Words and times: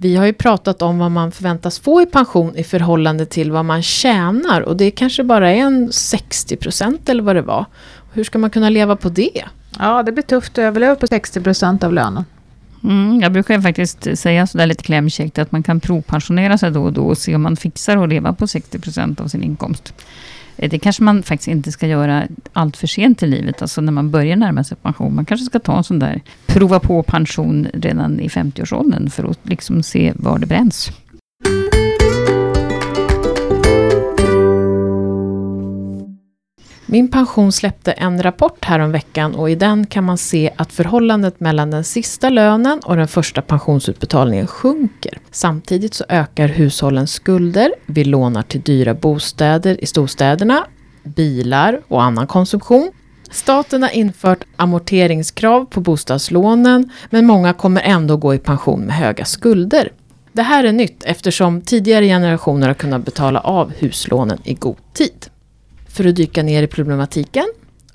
Vi 0.00 0.16
har 0.16 0.26
ju 0.26 0.32
pratat 0.32 0.82
om 0.82 0.98
vad 0.98 1.10
man 1.10 1.32
förväntas 1.32 1.78
få 1.78 2.02
i 2.02 2.06
pension 2.06 2.56
i 2.56 2.64
förhållande 2.64 3.26
till 3.26 3.52
vad 3.52 3.64
man 3.64 3.82
tjänar 3.82 4.60
och 4.60 4.76
det 4.76 4.90
kanske 4.90 5.24
bara 5.24 5.50
är 5.50 5.56
en 5.56 5.92
60 5.92 6.56
procent 6.56 7.08
eller 7.08 7.22
vad 7.22 7.36
det 7.36 7.42
var. 7.42 7.64
Hur 8.12 8.24
ska 8.24 8.38
man 8.38 8.50
kunna 8.50 8.68
leva 8.68 8.96
på 8.96 9.08
det? 9.08 9.44
Ja, 9.78 10.02
det 10.02 10.12
blir 10.12 10.22
tufft 10.22 10.52
att 10.52 10.58
överleva 10.58 10.94
på 10.94 11.06
60 11.06 11.40
procent 11.40 11.84
av 11.84 11.92
lönen. 11.92 12.24
Mm, 12.84 13.20
jag 13.20 13.32
brukar 13.32 13.60
faktiskt 13.60 14.18
säga 14.18 14.46
sådär 14.46 14.66
lite 14.66 14.82
klämkäckt 14.82 15.38
att 15.38 15.52
man 15.52 15.62
kan 15.62 15.80
provpensionera 15.80 16.58
sig 16.58 16.70
då 16.70 16.84
och 16.84 16.92
då 16.92 17.06
och 17.06 17.18
se 17.18 17.34
om 17.34 17.42
man 17.42 17.56
fixar 17.56 17.96
att 17.96 18.08
leva 18.08 18.32
på 18.32 18.46
60 18.46 18.78
procent 18.78 19.20
av 19.20 19.28
sin 19.28 19.42
inkomst. 19.42 19.94
Det 20.60 20.78
kanske 20.78 21.02
man 21.02 21.22
faktiskt 21.22 21.48
inte 21.48 21.72
ska 21.72 21.86
göra 21.86 22.28
allt 22.52 22.76
för 22.76 22.86
sent 22.86 23.22
i 23.22 23.26
livet, 23.26 23.62
alltså 23.62 23.80
när 23.80 23.92
man 23.92 24.10
börjar 24.10 24.36
närma 24.36 24.64
sig 24.64 24.76
pension. 24.76 25.14
Man 25.14 25.24
kanske 25.24 25.44
ska 25.44 25.58
ta 25.58 25.76
en 25.76 25.84
sån 25.84 25.98
där 25.98 26.20
prova 26.46 26.80
på 26.80 27.02
pension 27.02 27.68
redan 27.72 28.20
i 28.20 28.28
50-årsåldern 28.28 29.10
för 29.10 29.30
att 29.30 29.38
liksom 29.42 29.82
se 29.82 30.12
var 30.16 30.38
det 30.38 30.46
bränns. 30.46 30.90
Min 36.90 37.10
pension 37.10 37.52
släppte 37.52 37.92
en 37.92 38.22
rapport 38.22 38.64
häromveckan 38.64 39.08
veckan 39.08 39.34
och 39.34 39.50
i 39.50 39.54
den 39.54 39.86
kan 39.86 40.04
man 40.04 40.18
se 40.18 40.50
att 40.56 40.72
förhållandet 40.72 41.40
mellan 41.40 41.70
den 41.70 41.84
sista 41.84 42.30
lönen 42.30 42.80
och 42.84 42.96
den 42.96 43.08
första 43.08 43.42
pensionsutbetalningen 43.42 44.46
sjunker. 44.46 45.18
Samtidigt 45.30 45.94
så 45.94 46.04
ökar 46.08 46.48
hushållens 46.48 47.12
skulder, 47.12 47.74
vi 47.86 48.04
lånar 48.04 48.42
till 48.42 48.60
dyra 48.60 48.94
bostäder 48.94 49.76
i 49.84 49.86
storstäderna, 49.86 50.66
bilar 51.04 51.80
och 51.88 52.02
annan 52.02 52.26
konsumtion. 52.26 52.92
Staten 53.30 53.82
har 53.82 53.90
infört 53.90 54.44
amorteringskrav 54.56 55.64
på 55.64 55.80
bostadslånen 55.80 56.90
men 57.10 57.26
många 57.26 57.52
kommer 57.52 57.82
ändå 57.82 58.16
gå 58.16 58.34
i 58.34 58.38
pension 58.38 58.80
med 58.80 58.96
höga 58.96 59.24
skulder. 59.24 59.92
Det 60.32 60.42
här 60.42 60.64
är 60.64 60.72
nytt 60.72 61.04
eftersom 61.04 61.60
tidigare 61.60 62.06
generationer 62.06 62.66
har 62.66 62.74
kunnat 62.74 63.04
betala 63.04 63.40
av 63.40 63.72
huslånen 63.78 64.38
i 64.44 64.54
god 64.54 64.76
tid. 64.94 65.30
För 65.98 66.08
att 66.08 66.16
dyka 66.16 66.42
ner 66.42 66.62
i 66.62 66.66
problematiken 66.66 67.44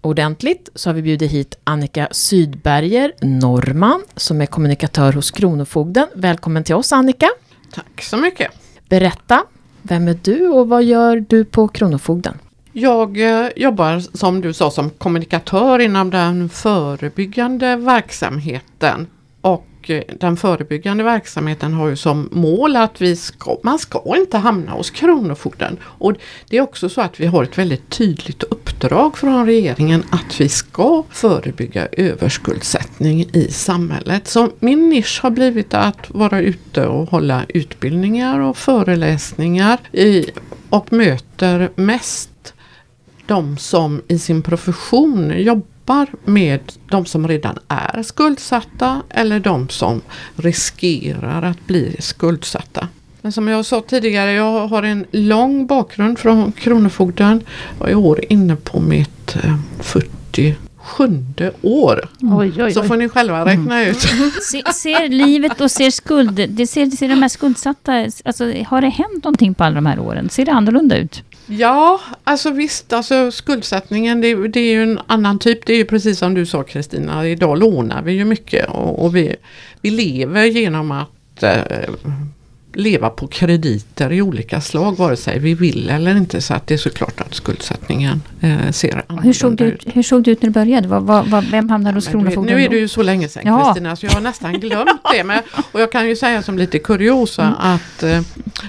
ordentligt 0.01 0.69
så 0.75 0.89
har 0.89 0.93
vi 0.93 1.01
bjudit 1.01 1.31
hit 1.31 1.57
Annika 1.63 2.07
Sydberger 2.11 3.13
Norman 3.21 4.03
som 4.15 4.41
är 4.41 4.45
kommunikatör 4.45 5.13
hos 5.13 5.31
Kronofogden. 5.31 6.07
Välkommen 6.15 6.63
till 6.63 6.75
oss 6.75 6.93
Annika. 6.93 7.29
Tack 7.73 8.01
så 8.01 8.17
mycket. 8.17 8.51
Berätta, 8.89 9.43
vem 9.81 10.07
är 10.07 10.19
du 10.23 10.47
och 10.47 10.69
vad 10.69 10.83
gör 10.83 11.25
du 11.29 11.45
på 11.45 11.67
Kronofogden? 11.67 12.37
Jag 12.73 13.21
eh, 13.21 13.49
jobbar 13.55 14.17
som 14.17 14.41
du 14.41 14.53
sa 14.53 14.71
som 14.71 14.89
kommunikatör 14.89 15.79
inom 15.79 16.09
den 16.09 16.49
förebyggande 16.49 17.75
verksamheten. 17.75 19.07
Och 19.83 19.89
eh, 19.89 20.03
den 20.19 20.37
förebyggande 20.37 21.03
verksamheten 21.03 21.73
har 21.73 21.87
ju 21.87 21.95
som 21.95 22.29
mål 22.31 22.75
att 22.75 23.01
vi 23.01 23.15
ska, 23.15 23.57
man 23.63 23.79
ska 23.79 24.03
inte 24.17 24.37
hamna 24.37 24.71
hos 24.71 24.89
Kronofogden. 24.89 25.77
Och 25.83 26.13
det 26.49 26.57
är 26.57 26.61
också 26.61 26.89
så 26.89 27.01
att 27.01 27.19
vi 27.19 27.25
har 27.25 27.43
ett 27.43 27.57
väldigt 27.57 27.89
tydligt 27.89 28.43
uppdrag 28.43 29.17
från 29.17 29.45
regeringen 29.45 30.03
att 30.09 30.41
vi 30.41 30.49
ska 30.49 31.03
förebygga 31.09 31.87
överskuldsättning 31.91 33.29
i 33.33 33.47
samhället. 33.51 34.27
Så 34.27 34.49
min 34.59 34.89
nisch 34.89 35.19
har 35.23 35.29
blivit 35.29 35.73
att 35.73 36.09
vara 36.09 36.39
ute 36.39 36.87
och 36.87 37.09
hålla 37.09 37.45
utbildningar 37.49 38.39
och 38.39 38.57
föreläsningar 38.57 39.77
i, 39.91 40.25
och 40.69 40.93
möter 40.93 41.69
mest 41.75 42.53
de 43.25 43.57
som 43.57 44.01
i 44.07 44.19
sin 44.19 44.41
profession 44.41 45.33
jobbar 45.37 45.72
med 46.25 46.59
de 46.89 47.05
som 47.05 47.27
redan 47.27 47.59
är 47.67 48.03
skuldsatta 48.03 49.01
eller 49.09 49.39
de 49.39 49.69
som 49.69 50.01
riskerar 50.35 51.41
att 51.41 51.67
bli 51.67 51.95
skuldsatta. 51.99 52.87
Men 53.21 53.31
som 53.31 53.47
jag 53.47 53.65
sa 53.65 53.81
tidigare, 53.81 54.31
jag 54.31 54.67
har 54.67 54.83
en 54.83 55.05
lång 55.11 55.67
bakgrund 55.67 56.19
från 56.19 56.51
Kronofogden 56.51 57.43
och 57.79 57.87
är 57.87 57.91
i 57.91 57.95
år 57.95 58.19
inne 58.29 58.55
på 58.55 58.79
mitt 58.79 59.35
47 59.79 60.55
år. 61.61 62.09
Oj, 62.21 62.51
oj, 62.55 62.63
oj. 62.63 62.73
Så 62.73 62.83
får 62.83 62.97
ni 62.97 63.09
själva 63.09 63.45
räkna 63.45 63.85
ut. 63.85 64.01
Se, 64.41 64.63
ser 64.73 65.09
livet 65.09 65.61
och 65.61 65.71
ser 65.71 65.91
skulder, 65.91 66.47
det 66.47 66.67
ser, 66.67 66.85
ser 66.85 67.09
de 67.09 67.21
här 67.21 67.29
skuldsatta, 67.29 67.93
alltså, 68.25 68.53
har 68.67 68.81
det 68.81 68.89
hänt 68.89 69.23
någonting 69.23 69.53
på 69.53 69.63
alla 69.63 69.75
de 69.75 69.85
här 69.85 69.99
åren? 69.99 70.29
Ser 70.29 70.45
det 70.45 70.51
annorlunda 70.51 70.97
ut? 70.97 71.23
Ja, 71.45 71.99
alltså 72.23 72.51
visst, 72.51 72.93
alltså 72.93 73.31
skuldsättningen 73.31 74.21
det, 74.21 74.47
det, 74.47 74.59
är 74.59 74.71
ju 74.71 74.83
en 74.83 74.99
annan 75.07 75.39
typ. 75.39 75.65
Det 75.65 75.73
är 75.73 75.77
ju 75.77 75.85
precis 75.85 76.19
som 76.19 76.33
du 76.33 76.45
sa 76.45 76.63
Kristina, 76.63 77.27
idag 77.27 77.59
lånar 77.59 78.01
vi 78.01 78.13
ju 78.13 78.25
mycket 78.25 78.69
och, 78.69 79.05
och 79.05 79.15
vi, 79.15 79.35
vi 79.81 79.89
lever 79.89 80.45
genom 80.45 80.91
att 80.91 81.43
eh, 81.43 81.53
leva 82.73 83.09
på 83.09 83.27
krediter 83.27 84.11
i 84.11 84.21
olika 84.21 84.61
slag 84.61 84.97
vare 84.97 85.15
sig 85.15 85.39
vi 85.39 85.53
vill 85.53 85.89
eller 85.89 86.15
inte. 86.15 86.41
Så 86.41 86.53
att 86.53 86.67
det 86.67 86.73
är 86.73 86.77
såklart 86.77 87.21
att 87.21 87.33
skuldsättningen 87.33 88.21
eh, 88.41 88.71
ser 88.71 89.03
hur 89.23 89.33
såg, 89.33 89.57
det 89.57 89.63
ut, 89.63 89.83
hur 89.85 90.03
såg 90.03 90.23
det 90.23 90.31
ut 90.31 90.41
när 90.41 90.49
du 90.49 90.53
började? 90.53 90.87
Var, 90.87 90.99
var, 90.99 91.23
var, 91.23 91.41
vem 91.41 91.69
hamnade 91.69 91.97
hos 91.97 92.07
Kronofogden 92.07 92.55
Nu 92.55 92.63
är 92.63 92.69
det 92.69 92.77
ju 92.77 92.87
så 92.87 93.03
länge 93.03 93.27
sedan 93.29 93.43
ja. 93.45 93.65
Kristina 93.65 93.95
så 93.95 94.05
jag 94.05 94.11
har 94.11 94.21
nästan 94.21 94.59
glömt 94.59 95.01
det. 95.13 95.23
Men, 95.23 95.39
och 95.71 95.81
jag 95.81 95.91
kan 95.91 96.07
ju 96.07 96.15
säga 96.15 96.43
som 96.43 96.57
lite 96.57 96.79
kuriosa 96.79 97.43
mm. 97.43 97.55
att 97.59 98.03
eh, 98.03 98.21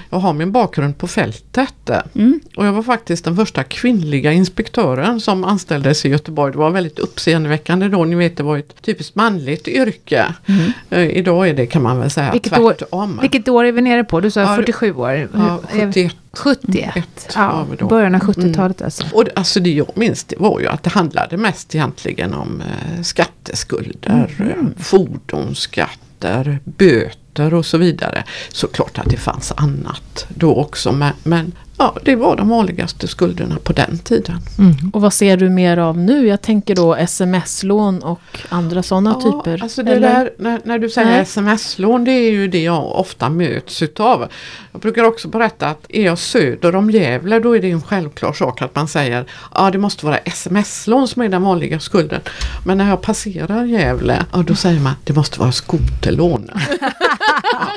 jag 0.09 0.17
har 0.17 0.33
min 0.33 0.51
bakgrund 0.51 0.97
på 0.97 1.07
fältet. 1.07 1.89
Mm. 2.15 2.39
Och 2.55 2.65
jag 2.65 2.73
var 2.73 2.83
faktiskt 2.83 3.25
den 3.25 3.35
första 3.35 3.63
kvinnliga 3.63 4.31
inspektören 4.31 5.19
som 5.19 5.43
anställdes 5.43 6.05
i 6.05 6.09
Göteborg. 6.09 6.51
Det 6.51 6.57
var 6.57 6.69
väldigt 6.69 6.99
uppseendeväckande 6.99 7.87
då. 7.87 8.05
Ni 8.05 8.15
vet 8.15 8.37
det 8.37 8.43
var 8.43 8.57
ett 8.57 8.81
typiskt 8.81 9.15
manligt 9.15 9.67
yrke. 9.67 10.25
Mm. 10.45 10.71
Eh, 10.89 11.17
idag 11.17 11.49
är 11.49 11.53
det 11.53 11.65
kan 11.65 11.81
man 11.83 11.99
väl 11.99 12.09
säga 12.09 12.31
vilket 12.31 12.53
tvärtom. 12.53 13.17
År, 13.17 13.21
vilket 13.21 13.47
år 13.47 13.65
är 13.65 13.71
vi 13.71 13.81
nere 13.81 13.94
på? 14.03 14.19
Du 14.19 14.31
sa 14.31 14.41
ja, 14.41 14.55
47 14.55 14.93
år. 14.93 15.29
Ja, 15.33 15.61
71. 15.69 16.15
71, 16.33 17.29
ja, 17.35 17.67
början 17.89 18.15
av 18.15 18.21
70-talet 18.21 18.81
mm. 18.81 18.85
alltså. 18.85 19.03
Och 19.11 19.23
alltså 19.35 19.59
det 19.59 19.71
jag 19.73 19.91
minns 19.95 20.23
det 20.23 20.35
var 20.39 20.59
ju 20.59 20.67
att 20.67 20.83
det 20.83 20.89
handlade 20.89 21.37
mest 21.37 21.75
egentligen 21.75 22.33
om 22.33 22.61
eh, 22.61 23.01
skatteskulder, 23.01 24.35
mm. 24.39 24.73
fordonsskatter, 24.79 26.59
böter 26.63 27.53
och 27.53 27.65
så 27.65 27.77
vidare. 27.77 28.23
Såklart 28.49 28.97
att 28.97 29.09
det 29.09 29.17
fanns 29.17 29.53
annat 29.55 30.27
då 30.29 30.55
också 30.55 30.91
men, 30.91 31.13
men 31.23 31.51
Ja, 31.77 31.97
det 32.03 32.15
var 32.15 32.35
de 32.35 32.49
vanligaste 32.49 33.07
skulderna 33.07 33.57
på 33.63 33.73
den 33.73 33.97
tiden. 33.97 34.37
Mm. 34.59 34.75
Och 34.93 35.01
vad 35.01 35.13
ser 35.13 35.37
du 35.37 35.49
mer 35.49 35.77
av 35.77 35.97
nu? 35.97 36.27
Jag 36.27 36.41
tänker 36.41 36.75
då 36.75 36.95
sms-lån 36.95 38.03
och 38.03 38.21
andra 38.49 38.83
sådana 38.83 39.19
ja, 39.23 39.31
typer. 39.31 39.63
Alltså 39.63 39.83
det 39.83 39.99
där, 39.99 40.33
när, 40.37 40.61
när, 40.63 40.79
du 40.79 40.89
säger 40.89 41.21
sms-lån, 41.21 42.03
det 42.03 42.11
är 42.11 42.31
ju 42.31 42.47
det 42.47 42.63
jag 42.63 42.99
ofta 42.99 43.29
möts 43.29 43.81
utav. 43.81 44.27
Jag 44.71 44.81
brukar 44.81 45.03
också 45.03 45.27
berätta 45.27 45.67
att 45.67 45.85
är 45.89 46.05
jag 46.05 46.17
söder 46.17 46.75
om 46.75 46.91
Gävle 46.91 47.39
då 47.39 47.57
är 47.57 47.61
det 47.61 47.71
en 47.71 47.81
självklar 47.81 48.33
sak 48.33 48.61
att 48.61 48.75
man 48.75 48.87
säger 48.87 49.25
ja 49.53 49.71
det 49.71 49.77
måste 49.77 50.05
vara 50.05 50.17
sms-lån 50.17 51.07
som 51.07 51.21
är 51.21 51.29
den 51.29 51.41
vanliga 51.41 51.79
skulden. 51.79 52.21
Men 52.65 52.77
när 52.77 52.89
jag 52.89 53.01
passerar 53.01 53.65
Gävle, 53.65 54.25
ja, 54.33 54.43
då 54.47 54.55
säger 54.55 54.79
man 54.79 54.93
det 55.03 55.13
måste 55.13 55.39
vara 55.39 55.51
skoterlån. 55.51 56.49
ja. 57.53 57.67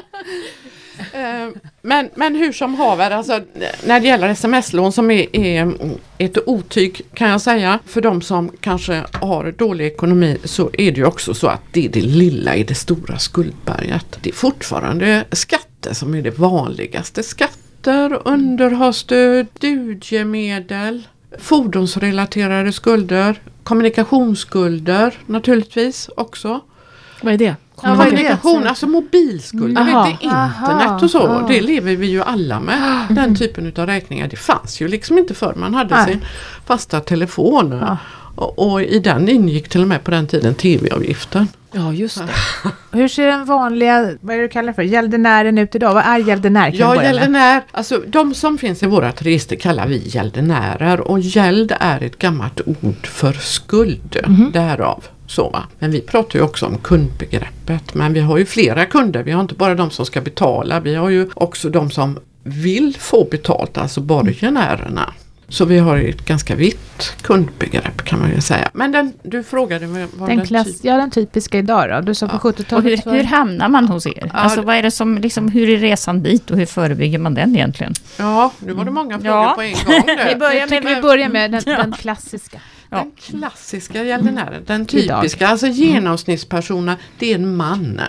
Eh, 1.19 1.49
men, 1.83 2.11
men 2.15 2.35
hur 2.35 2.53
som 2.53 2.75
haver, 2.75 3.11
alltså, 3.11 3.41
när 3.87 4.01
det 4.01 4.07
gäller 4.07 4.29
sms-lån 4.29 4.93
som 4.93 5.11
är, 5.11 5.37
är, 5.37 5.63
mm, 5.63 5.79
ett 6.19 6.49
otyg 6.49 7.01
kan 7.15 7.29
jag 7.29 7.41
säga. 7.41 7.79
För 7.87 8.01
de 8.01 8.23
som 8.23 8.51
kanske 8.61 9.05
har 9.13 9.53
dålig 9.53 9.87
ekonomi 9.87 10.39
så 10.45 10.71
är 10.73 10.93
det 10.93 10.99
ju 10.99 11.05
också 11.05 11.35
så 11.35 11.47
att 11.47 11.63
det 11.73 11.85
är 11.85 11.89
det 11.89 12.01
lilla 12.01 12.57
i 12.57 12.65
det 12.65 12.75
stora 12.75 13.19
skuldberget. 13.19 14.19
Det 14.21 14.31
är 14.31 14.35
fortfarande 14.35 15.25
skatter 15.33 15.93
som 15.93 16.15
är 16.15 16.23
det 16.23 16.39
vanligaste. 16.39 17.23
Skatter, 17.23 18.29
underhållsstöd, 18.29 19.47
studiemedel, 19.57 21.07
fordonsrelaterade 21.39 22.73
skulder, 22.73 23.41
kommunikationsskulder 23.63 25.15
naturligtvis 25.27 26.11
också. 26.17 26.61
Vad 27.21 27.35
är 27.35 27.39
det? 27.39 27.55
Kommunikation, 27.75 28.67
alltså 28.67 28.87
mobilskulder, 28.87 29.83
mm. 29.83 30.05
vet, 30.05 30.23
internet 30.23 31.03
och 31.03 31.11
så. 31.11 31.27
Aha. 31.27 31.49
Det 31.49 31.61
lever 31.61 31.97
vi 31.97 32.07
ju 32.07 32.23
alla 32.23 32.61
med. 32.61 32.79
Mm. 32.79 33.15
Den 33.15 33.37
typen 33.37 33.73
av 33.77 33.87
räkningar. 33.87 34.29
Det 34.29 34.37
fanns 34.37 34.81
ju 34.81 34.89
liksom 34.89 35.19
inte 35.19 35.35
förr. 35.35 35.55
Man 35.57 35.75
hade 35.75 35.95
Nej. 35.95 36.07
sin 36.07 36.25
fasta 36.67 37.01
telefon. 37.01 37.79
Ja. 37.81 37.97
Och, 38.35 38.59
och, 38.59 38.83
i 38.83 38.99
den 38.99 39.29
ingick 39.29 39.69
till 39.69 39.83
och 39.83 39.89
med 39.89 40.05
på 40.05 40.11
den 40.11 40.27
tiden 40.27 40.55
tv-avgiften. 40.55 41.49
Ja 41.73 41.93
just 41.93 42.19
det. 42.19 42.71
Hur 42.99 43.09
ser 43.09 43.27
den 43.27 43.45
vanliga, 43.45 44.15
vad 44.21 44.35
är 44.35 44.39
det 44.39 44.45
du 44.45 44.49
kallar 44.49 44.73
för, 44.73 44.83
gäldenären 44.83 45.59
ut 45.59 45.75
idag? 45.75 45.95
Vad 45.95 46.05
är 46.05 46.19
gäldenär? 46.19 46.71
Ja 46.75 47.03
gäldenär, 47.03 47.63
alltså 47.73 48.03
de 48.07 48.35
som 48.35 48.59
finns 48.59 48.83
i 48.83 48.87
vårat 48.87 49.23
register 49.23 49.57
kallar 49.57 49.87
vi 49.87 50.03
gäldenärer 50.09 51.01
och 51.01 51.21
gäld 51.21 51.73
är 51.81 52.03
ett 52.03 52.19
gammalt 52.19 52.61
ord 52.67 53.07
för 53.07 53.33
skuld. 53.33 54.17
Mm. 54.25 54.51
Därav 54.53 55.05
så 55.29 55.49
va? 55.51 55.63
Men 55.79 55.91
vi 55.91 56.01
pratar 56.01 56.39
ju 56.39 56.45
också 56.45 56.67
om 56.67 56.79
kundbegreppet. 56.79 57.95
Men 57.95 58.13
vi 58.13 58.21
har 58.21 58.39
ju 58.39 58.47
flera 58.47 58.85
kunder. 58.87 59.23
Vi 59.23 59.31
har 59.33 59.41
inte 59.41 59.55
bara 59.55 59.75
de 59.75 59.91
som 59.91 60.07
ska 60.07 60.21
betala. 60.21 60.81
Vi 60.81 60.95
har 60.95 61.09
ju 61.09 61.29
också 61.35 61.69
de 61.69 61.91
som 61.91 62.19
vill 62.43 62.97
få 62.99 63.29
betalt, 63.31 63.79
alltså 63.79 64.01
borgenärerna. 64.01 65.15
Så 65.51 65.65
vi 65.65 65.79
har 65.79 65.97
ett 65.99 66.25
ganska 66.25 66.55
vitt 66.55 67.13
kundbegrepp 67.23 68.05
kan 68.05 68.19
man 68.21 68.31
ju 68.35 68.41
säga. 68.41 68.71
Men 68.75 68.93
den, 68.93 69.13
du 69.23 69.43
frågade 69.43 69.87
vad 69.87 70.29
Den, 70.29 70.37
den 70.39 70.47
klass, 70.47 70.67
typ- 70.67 70.77
ja, 70.85 70.97
den 70.97 71.11
typiska 71.11 71.59
idag 71.59 71.91
då? 71.91 72.01
Du 72.01 72.15
sa 72.15 72.29
på 72.29 72.35
Ja. 72.45 72.49
Och 72.49 72.57
70-talet 72.57 73.07
hur, 73.07 73.13
hur 73.13 73.25
hamnar 73.25 73.69
man 73.69 73.89
hos 73.89 74.07
er? 74.07 74.13
Ja, 74.17 74.29
Alltså 74.33 74.63
vad 74.63 74.77
är 74.77 74.83
det 74.83 74.91
som, 74.91 75.19
liksom, 75.19 75.49
hur 75.49 75.69
är 75.69 75.77
resan 75.79 76.23
dit 76.23 76.51
och 76.51 76.57
hur 76.59 76.67
förebygger 76.67 77.19
man 77.19 77.35
den 77.35 77.57
egentligen? 77.57 77.95
Ja, 78.17 78.53
nu 78.59 78.73
var 78.73 78.85
det 78.85 78.91
många 78.91 79.19
frågor 79.19 79.37
Ja. 79.37 79.53
på 79.57 79.63
en 79.63 79.73
gång. 79.73 80.17
Vi 80.29 80.37
börjar 80.37 80.67
med- 80.71 80.85
vi 80.97 81.03
börjar 81.03 81.29
med 81.29 81.51
den, 81.51 81.63
Ja. 81.67 81.77
den 81.77 81.93
klassiska. 81.93 82.59
Ja. 82.91 82.97
Den 82.97 83.41
klassiska 83.41 84.05
gäldenären, 84.05 84.63
den 84.67 84.87
Idag. 84.91 85.23
typiska, 85.23 85.49
alltså 85.49 85.67
genomsnittspersonen, 85.67 86.97
det 87.19 87.31
är 87.31 87.35
en 87.35 87.57
man. 87.57 88.01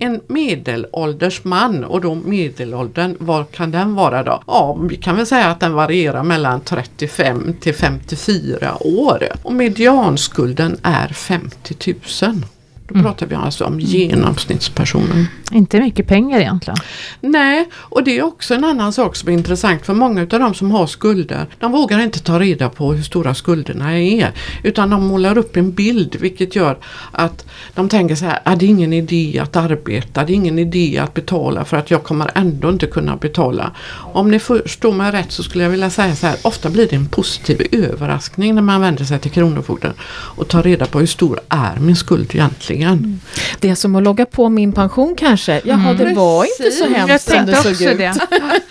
En 0.00 0.20
medelålders 0.26 1.44
man 1.44 1.84
och 1.84 2.00
då 2.00 2.14
medelåldern, 2.14 3.16
vad 3.18 3.50
kan 3.50 3.70
den 3.70 3.94
vara 3.94 4.22
då? 4.22 4.42
Ja, 4.46 4.78
vi 4.90 4.96
kan 4.96 5.16
väl 5.16 5.26
säga 5.26 5.46
att 5.46 5.60
den 5.60 5.72
varierar 5.72 6.22
mellan 6.22 6.60
35 6.60 7.54
till 7.60 7.74
54 7.74 8.76
år. 8.80 9.28
Och 9.42 9.52
medianskulden 9.52 10.76
är 10.82 11.08
50 11.08 11.94
000. 12.22 12.42
Då 12.88 13.02
pratar 13.02 13.26
vi 13.26 13.34
alltså 13.34 13.64
om 13.64 13.80
genomsnittspersonen. 13.80 15.26
Inte 15.52 15.80
mycket 15.80 16.06
pengar 16.06 16.40
egentligen. 16.40 16.78
Nej, 17.20 17.68
och 17.74 18.04
det 18.04 18.18
är 18.18 18.22
också 18.22 18.54
en 18.54 18.64
annan 18.64 18.92
sak 18.92 19.16
som 19.16 19.28
är 19.28 19.32
intressant 19.32 19.86
för 19.86 19.94
många 19.94 20.20
av 20.20 20.26
de 20.26 20.54
som 20.54 20.70
har 20.70 20.86
skulder, 20.86 21.46
de 21.58 21.72
vågar 21.72 22.00
inte 22.00 22.20
ta 22.20 22.40
reda 22.40 22.68
på 22.68 22.92
hur 22.92 23.02
stora 23.02 23.34
skulderna 23.34 23.98
är. 23.98 24.32
Utan 24.62 24.90
de 24.90 25.06
målar 25.06 25.38
upp 25.38 25.56
en 25.56 25.72
bild 25.72 26.16
vilket 26.20 26.56
gör 26.56 26.78
att 27.12 27.44
de 27.74 27.88
tänker 27.88 28.14
så 28.14 28.24
här, 28.24 28.40
ah, 28.44 28.56
det 28.56 28.64
är 28.66 28.68
ingen 28.68 28.92
idé 28.92 29.40
att 29.42 29.56
arbeta, 29.56 30.24
det 30.24 30.32
är 30.32 30.34
ingen 30.34 30.58
idé 30.58 30.98
att 30.98 31.14
betala 31.14 31.64
för 31.64 31.76
att 31.76 31.90
jag 31.90 32.02
kommer 32.02 32.30
ändå 32.34 32.68
inte 32.68 32.86
kunna 32.86 33.16
betala. 33.16 33.70
Om 34.12 34.30
ni 34.30 34.38
förstår 34.38 34.92
mig 34.92 35.12
rätt 35.12 35.32
så 35.32 35.42
skulle 35.42 35.64
jag 35.64 35.70
vilja 35.70 35.90
säga 35.90 36.16
så 36.16 36.26
här, 36.26 36.36
ofta 36.42 36.70
blir 36.70 36.88
det 36.88 36.96
en 36.96 37.08
positiv 37.08 37.66
överraskning 37.72 38.54
när 38.54 38.62
man 38.62 38.80
vänder 38.80 39.04
sig 39.04 39.18
till 39.18 39.30
Kronofogden 39.30 39.92
och 40.36 40.48
tar 40.48 40.62
reda 40.62 40.86
på 40.86 40.98
hur 40.98 41.06
stor 41.06 41.40
är 41.48 41.76
min 41.80 41.96
skuld 41.96 42.30
egentligen. 42.34 43.20
Det 43.60 43.70
är 43.70 43.74
som 43.74 43.96
att 43.96 44.02
logga 44.02 44.26
på 44.26 44.48
min 44.48 44.72
pension 44.72 45.14
kanske. 45.18 45.39
Jaha, 45.48 45.94
det 45.94 46.14
var 46.14 46.44
inte 46.44 46.70
så 46.76 46.84
hemskt 46.88 47.08
Jag 47.10 47.20
som 47.20 47.32
tänkte 47.32 47.52
det 47.52 47.58
också 47.58 47.74
såg 47.74 47.92
ut. 47.92 47.98
det. 47.98 48.14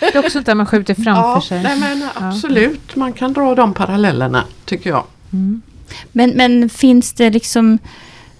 Det 0.00 0.14
är 0.14 0.18
också 0.18 0.40
där 0.40 0.54
man 0.54 0.66
skjuter 0.66 0.94
framför 0.94 1.12
Ja, 1.22 1.42
sig. 1.48 1.62
nej 1.62 1.76
men 1.80 2.08
absolut, 2.14 2.96
man 2.96 3.12
kan 3.12 3.32
dra 3.32 3.54
de 3.54 3.74
parallellerna 3.74 4.44
tycker 4.64 4.90
jag. 4.90 5.04
Men, 6.12 6.30
men 6.30 6.68
finns 6.68 7.12
det 7.12 7.30
liksom... 7.30 7.78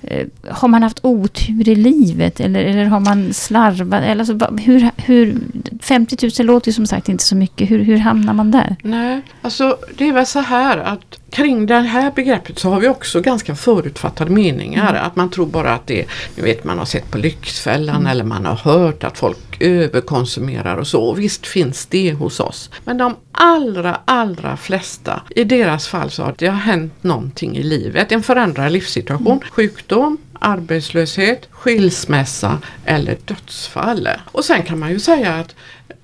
eh, 0.03 0.27
Har 0.51 0.69
man 0.69 0.83
haft 0.83 0.99
otur 1.03 1.69
i 1.69 1.75
livet 1.75 2.41
eller, 2.41 2.65
eller 2.65 2.85
har 2.85 3.01
man 3.01 3.35
slarvat? 3.35 4.03
Eller 4.05 4.31
alltså, 4.31 4.55
hur, 4.57 4.91
hur, 4.97 5.39
50 5.83 6.31
000 6.43 6.47
låter 6.47 6.69
ju 6.69 6.73
som 6.73 6.87
sagt 6.87 7.09
inte 7.09 7.25
så 7.25 7.37
mycket. 7.37 7.71
Hur, 7.71 7.79
hur 7.85 7.97
hamnar 7.97 8.33
man 8.33 8.51
där? 8.51 8.77
Nej, 8.83 9.21
alltså 9.43 9.77
det 9.99 10.09
är 10.09 10.13
väl 10.13 10.27
så 10.27 10.41
här 10.41 10.79
att 10.79 11.21
kring 11.31 11.67
det 11.67 11.75
här 11.75 12.11
begreppet 12.11 12.59
så 12.59 12.71
har 12.71 12.81
vi 12.81 12.89
också 12.89 13.21
ganska 13.21 13.55
förutfattade 13.55 14.31
meningar. 14.31 14.95
Att 14.95 15.17
man 15.17 15.31
tror 15.31 15.47
bara 15.47 15.75
att 15.75 15.87
det, 15.87 16.07
ni 16.37 16.43
vet 16.43 16.65
man 16.65 16.79
har 16.79 16.85
sett 16.85 17.11
på 17.11 17.19
Lyxfällan 17.19 18.07
eller 18.07 18.25
man 18.25 18.47
har 18.47 18.55
hört 18.55 19.05
att 19.05 19.19
folk 19.19 19.61
överkonsumerar 19.61 20.77
och 20.77 20.87
så. 20.87 21.03
Och 21.03 21.19
visst 21.19 21.47
finns 21.47 21.87
det 21.87 22.13
hos 22.13 22.41
oss. 22.41 22.71
Men 22.85 22.99
de 22.99 23.17
allra, 23.33 24.01
allra 24.05 24.57
flesta, 24.57 25.23
i 25.31 25.45
deras 25.45 25.89
fall 25.89 26.11
så 26.11 26.23
har 26.23 26.35
det 26.39 26.47
har 26.47 26.59
hänt 26.59 27.03
någonting 27.03 27.57
i 27.57 27.63
livet. 27.63 28.13
En 28.13 28.23
förändrad 28.23 28.73
livssituation, 28.73 29.41
sjukdom, 29.51 30.19
arbetslöshet, 30.41 31.49
skilsmässa 31.51 32.59
eller 32.85 33.17
dödsfall. 33.25 34.09
Och 34.25 34.45
sen 34.45 34.63
kan 34.63 34.79
man 34.79 34.91
ju 34.91 35.01
säga 35.01 35.35
att 35.35 35.55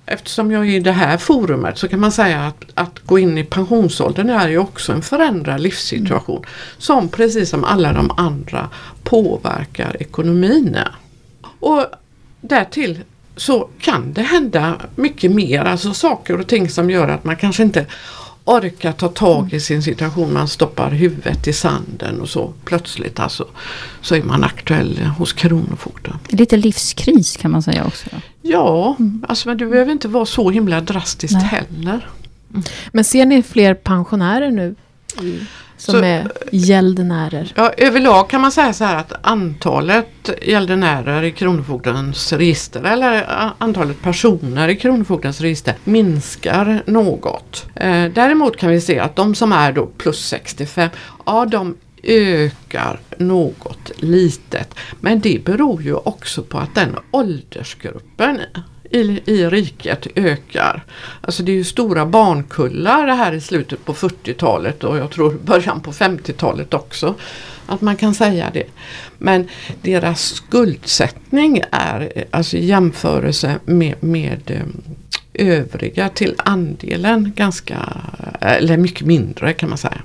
Eftersom 0.09 0.51
jag 0.51 0.67
är 0.67 0.71
i 0.71 0.79
det 0.79 0.91
här 0.91 1.17
forumet 1.17 1.77
så 1.77 1.87
kan 1.87 1.99
man 1.99 2.11
säga 2.11 2.39
att, 2.41 2.65
att 2.73 2.99
gå 2.99 3.19
in 3.19 3.37
i 3.37 3.43
pensionsåldern 3.43 4.29
är 4.29 4.49
ju 4.49 4.57
också 4.57 4.91
en 4.91 5.01
förändrad 5.01 5.61
livssituation. 5.61 6.45
Som 6.77 7.09
precis 7.09 7.49
som 7.49 7.63
alla 7.63 7.93
de 7.93 8.11
andra 8.17 8.69
påverkar 9.03 9.97
ekonomin. 9.99 10.77
Och 11.59 11.85
därtill 12.41 12.99
så 13.35 13.69
kan 13.79 14.13
det 14.13 14.21
hända 14.21 14.75
mycket 14.95 15.31
mer, 15.31 15.59
alltså 15.59 15.93
saker 15.93 16.39
och 16.39 16.47
ting 16.47 16.69
som 16.69 16.89
gör 16.89 17.07
att 17.07 17.23
man 17.23 17.35
kanske 17.35 17.63
inte 17.63 17.85
orkar 18.47 18.91
ta 18.91 19.07
tag 19.07 19.53
i 19.53 19.59
sin 19.59 19.83
situation. 19.83 20.33
Man 20.33 20.47
stoppar 20.47 20.91
huvudet 20.91 21.47
i 21.47 21.53
sanden 21.53 22.21
och 22.21 22.29
så 22.29 22.53
plötsligt 22.65 23.19
alltså 23.19 23.47
så 24.01 24.15
är 24.15 24.23
man 24.23 24.43
aktuell 24.43 24.97
hos 25.17 25.33
Kronofogden. 25.33 26.19
Lite 26.29 26.57
livskris 26.57 27.37
kan 27.37 27.51
man 27.51 27.63
säga 27.63 27.85
också. 27.85 28.09
Då. 28.11 28.17
Ja, 28.41 28.97
alltså 29.27 29.47
men 29.49 29.57
det 29.57 29.65
behöver 29.65 29.91
inte 29.91 30.07
vara 30.07 30.25
så 30.25 30.49
himla 30.49 30.81
drastiskt 30.81 31.33
Nej. 31.33 31.43
heller. 31.45 32.09
Men 32.91 33.03
ser 33.03 33.25
ni 33.25 33.43
fler 33.43 33.73
pensionärer 33.73 34.51
nu? 34.51 34.75
i- 35.21 35.39
Som 35.77 35.91
Så- 35.93 36.03
är 36.03 36.31
gäldenärer? 36.51 37.51
Ja, 37.55 37.71
överlag 37.77 38.29
kan 38.29 38.41
man 38.41 38.51
säga 38.51 38.73
så 38.73 38.83
här 38.83 38.95
att 38.95 39.13
antalet 39.21 40.29
gäldenärer 40.41 41.23
i 41.23 41.31
Kronofogdens 41.31 42.33
register 42.33 42.83
eller 42.83 43.25
antalet 43.57 44.01
personer 44.01 44.67
i 44.67 44.75
Kronofogdens 44.75 45.41
register 45.41 45.75
minskar 45.83 46.81
något. 46.85 47.65
Eh, 47.75 48.05
däremot 48.05 48.57
kan 48.57 48.69
vi 48.69 48.81
se 48.81 48.99
att 48.99 49.15
de 49.15 49.35
som 49.35 49.51
är 49.51 49.71
då 49.71 49.85
plus 49.85 50.25
65, 50.27 50.89
ja 51.25 51.45
de 51.45 51.75
ökar 52.03 52.99
något 53.17 53.91
litet. 53.97 54.75
Men 55.01 55.19
det 55.19 55.43
beror 55.45 55.81
ju 55.81 55.93
också 55.95 56.43
på 56.43 56.57
att 56.57 56.75
den 56.75 56.95
åldersgruppen 57.11 58.39
i, 58.91 59.21
i 59.25 59.45
riket 59.45 60.07
ökar. 60.15 60.83
Alltså 61.21 61.43
det 61.43 61.51
är 61.51 61.55
ju 61.55 61.63
stora 61.63 62.05
barnkullar 62.05 63.07
det 63.07 63.13
här 63.13 63.31
i 63.31 63.41
slutet 63.41 63.85
på 63.85 63.93
40-talet 63.93 64.83
och 64.83 64.97
jag 64.97 65.11
tror 65.11 65.31
början 65.45 65.81
på 65.81 65.91
50-talet 65.91 66.73
också. 66.73 67.15
Att 67.65 67.81
man 67.81 67.95
kan 67.95 68.15
säga 68.15 68.49
det. 68.53 68.67
Men 69.17 69.47
deras 69.81 70.21
skuldsättning 70.21 71.61
är 71.71 72.25
alltså 72.31 72.57
i 72.57 72.65
jämförelse 72.65 73.59
med, 73.65 74.03
med 74.03 74.51
eh, 74.51 75.47
övriga 75.47 76.09
till 76.09 76.35
andelen 76.37 77.33
ganska, 77.35 78.01
eller 78.41 78.77
mycket 78.77 79.07
mindre 79.07 79.53
kan 79.53 79.69
man 79.69 79.77
säga. 79.77 80.01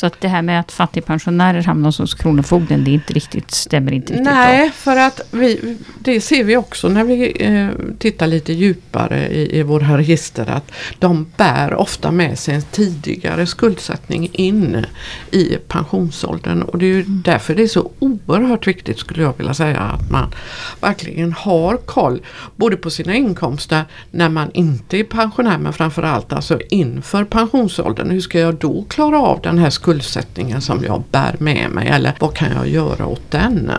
Så 0.00 0.06
att 0.06 0.20
det 0.20 0.28
här 0.28 0.42
med 0.42 0.60
att 0.60 0.72
fattigpensionärer 0.72 1.62
hamnar 1.62 1.98
hos 1.98 2.14
Kronofogden, 2.14 2.84
det 2.84 2.90
är 2.90 2.92
inte 2.92 3.12
riktigt, 3.12 3.50
stämmer 3.50 3.92
inte 3.92 4.12
riktigt. 4.12 4.24
Nej, 4.24 4.70
för 4.70 4.96
att 4.96 5.20
vi, 5.30 5.76
det 5.98 6.20
ser 6.20 6.44
vi 6.44 6.56
också 6.56 6.88
när 6.88 7.04
vi 7.04 7.44
eh, 7.44 7.68
tittar 7.98 8.26
lite 8.26 8.52
djupare 8.52 9.28
i, 9.28 9.58
i 9.58 9.62
våra 9.62 9.98
register 9.98 10.50
att 10.50 10.72
de 10.98 11.26
bär 11.36 11.74
ofta 11.74 12.10
med 12.10 12.38
sig 12.38 12.54
en 12.54 12.62
tidigare 12.62 13.46
skuldsättning 13.46 14.30
in 14.32 14.86
i 15.30 15.56
pensionsåldern 15.68 16.62
och 16.62 16.78
det 16.78 16.86
är 16.86 16.94
ju 16.94 17.02
därför 17.02 17.54
det 17.54 17.62
är 17.62 17.66
så 17.66 17.90
oerhört 17.98 18.66
viktigt 18.66 18.98
skulle 18.98 19.22
jag 19.22 19.36
vilja 19.38 19.54
säga 19.54 19.80
att 19.80 20.10
man 20.10 20.34
verkligen 20.80 21.32
har 21.32 21.76
koll 21.76 22.22
både 22.56 22.76
på 22.76 22.90
sina 22.90 23.14
inkomster 23.14 23.84
när 24.10 24.28
man 24.28 24.50
inte 24.54 24.96
är 24.96 25.04
pensionär 25.04 25.58
men 25.58 25.72
framförallt 25.72 26.32
alltså 26.32 26.60
inför 26.68 27.24
pensionsåldern. 27.24 28.10
Hur 28.10 28.20
ska 28.20 28.38
jag 28.40 28.54
då 28.54 28.84
klara 28.88 29.20
av 29.20 29.40
den 29.42 29.58
här 29.58 29.70
skuldsättningen 29.90 30.60
som 30.60 30.84
jag 30.84 31.02
bär 31.10 31.36
med 31.38 31.70
mig 31.70 31.88
eller 31.88 32.14
vad 32.20 32.34
kan 32.34 32.52
jag 32.52 32.68
göra 32.68 33.06
åt 33.06 33.30
den? 33.30 33.72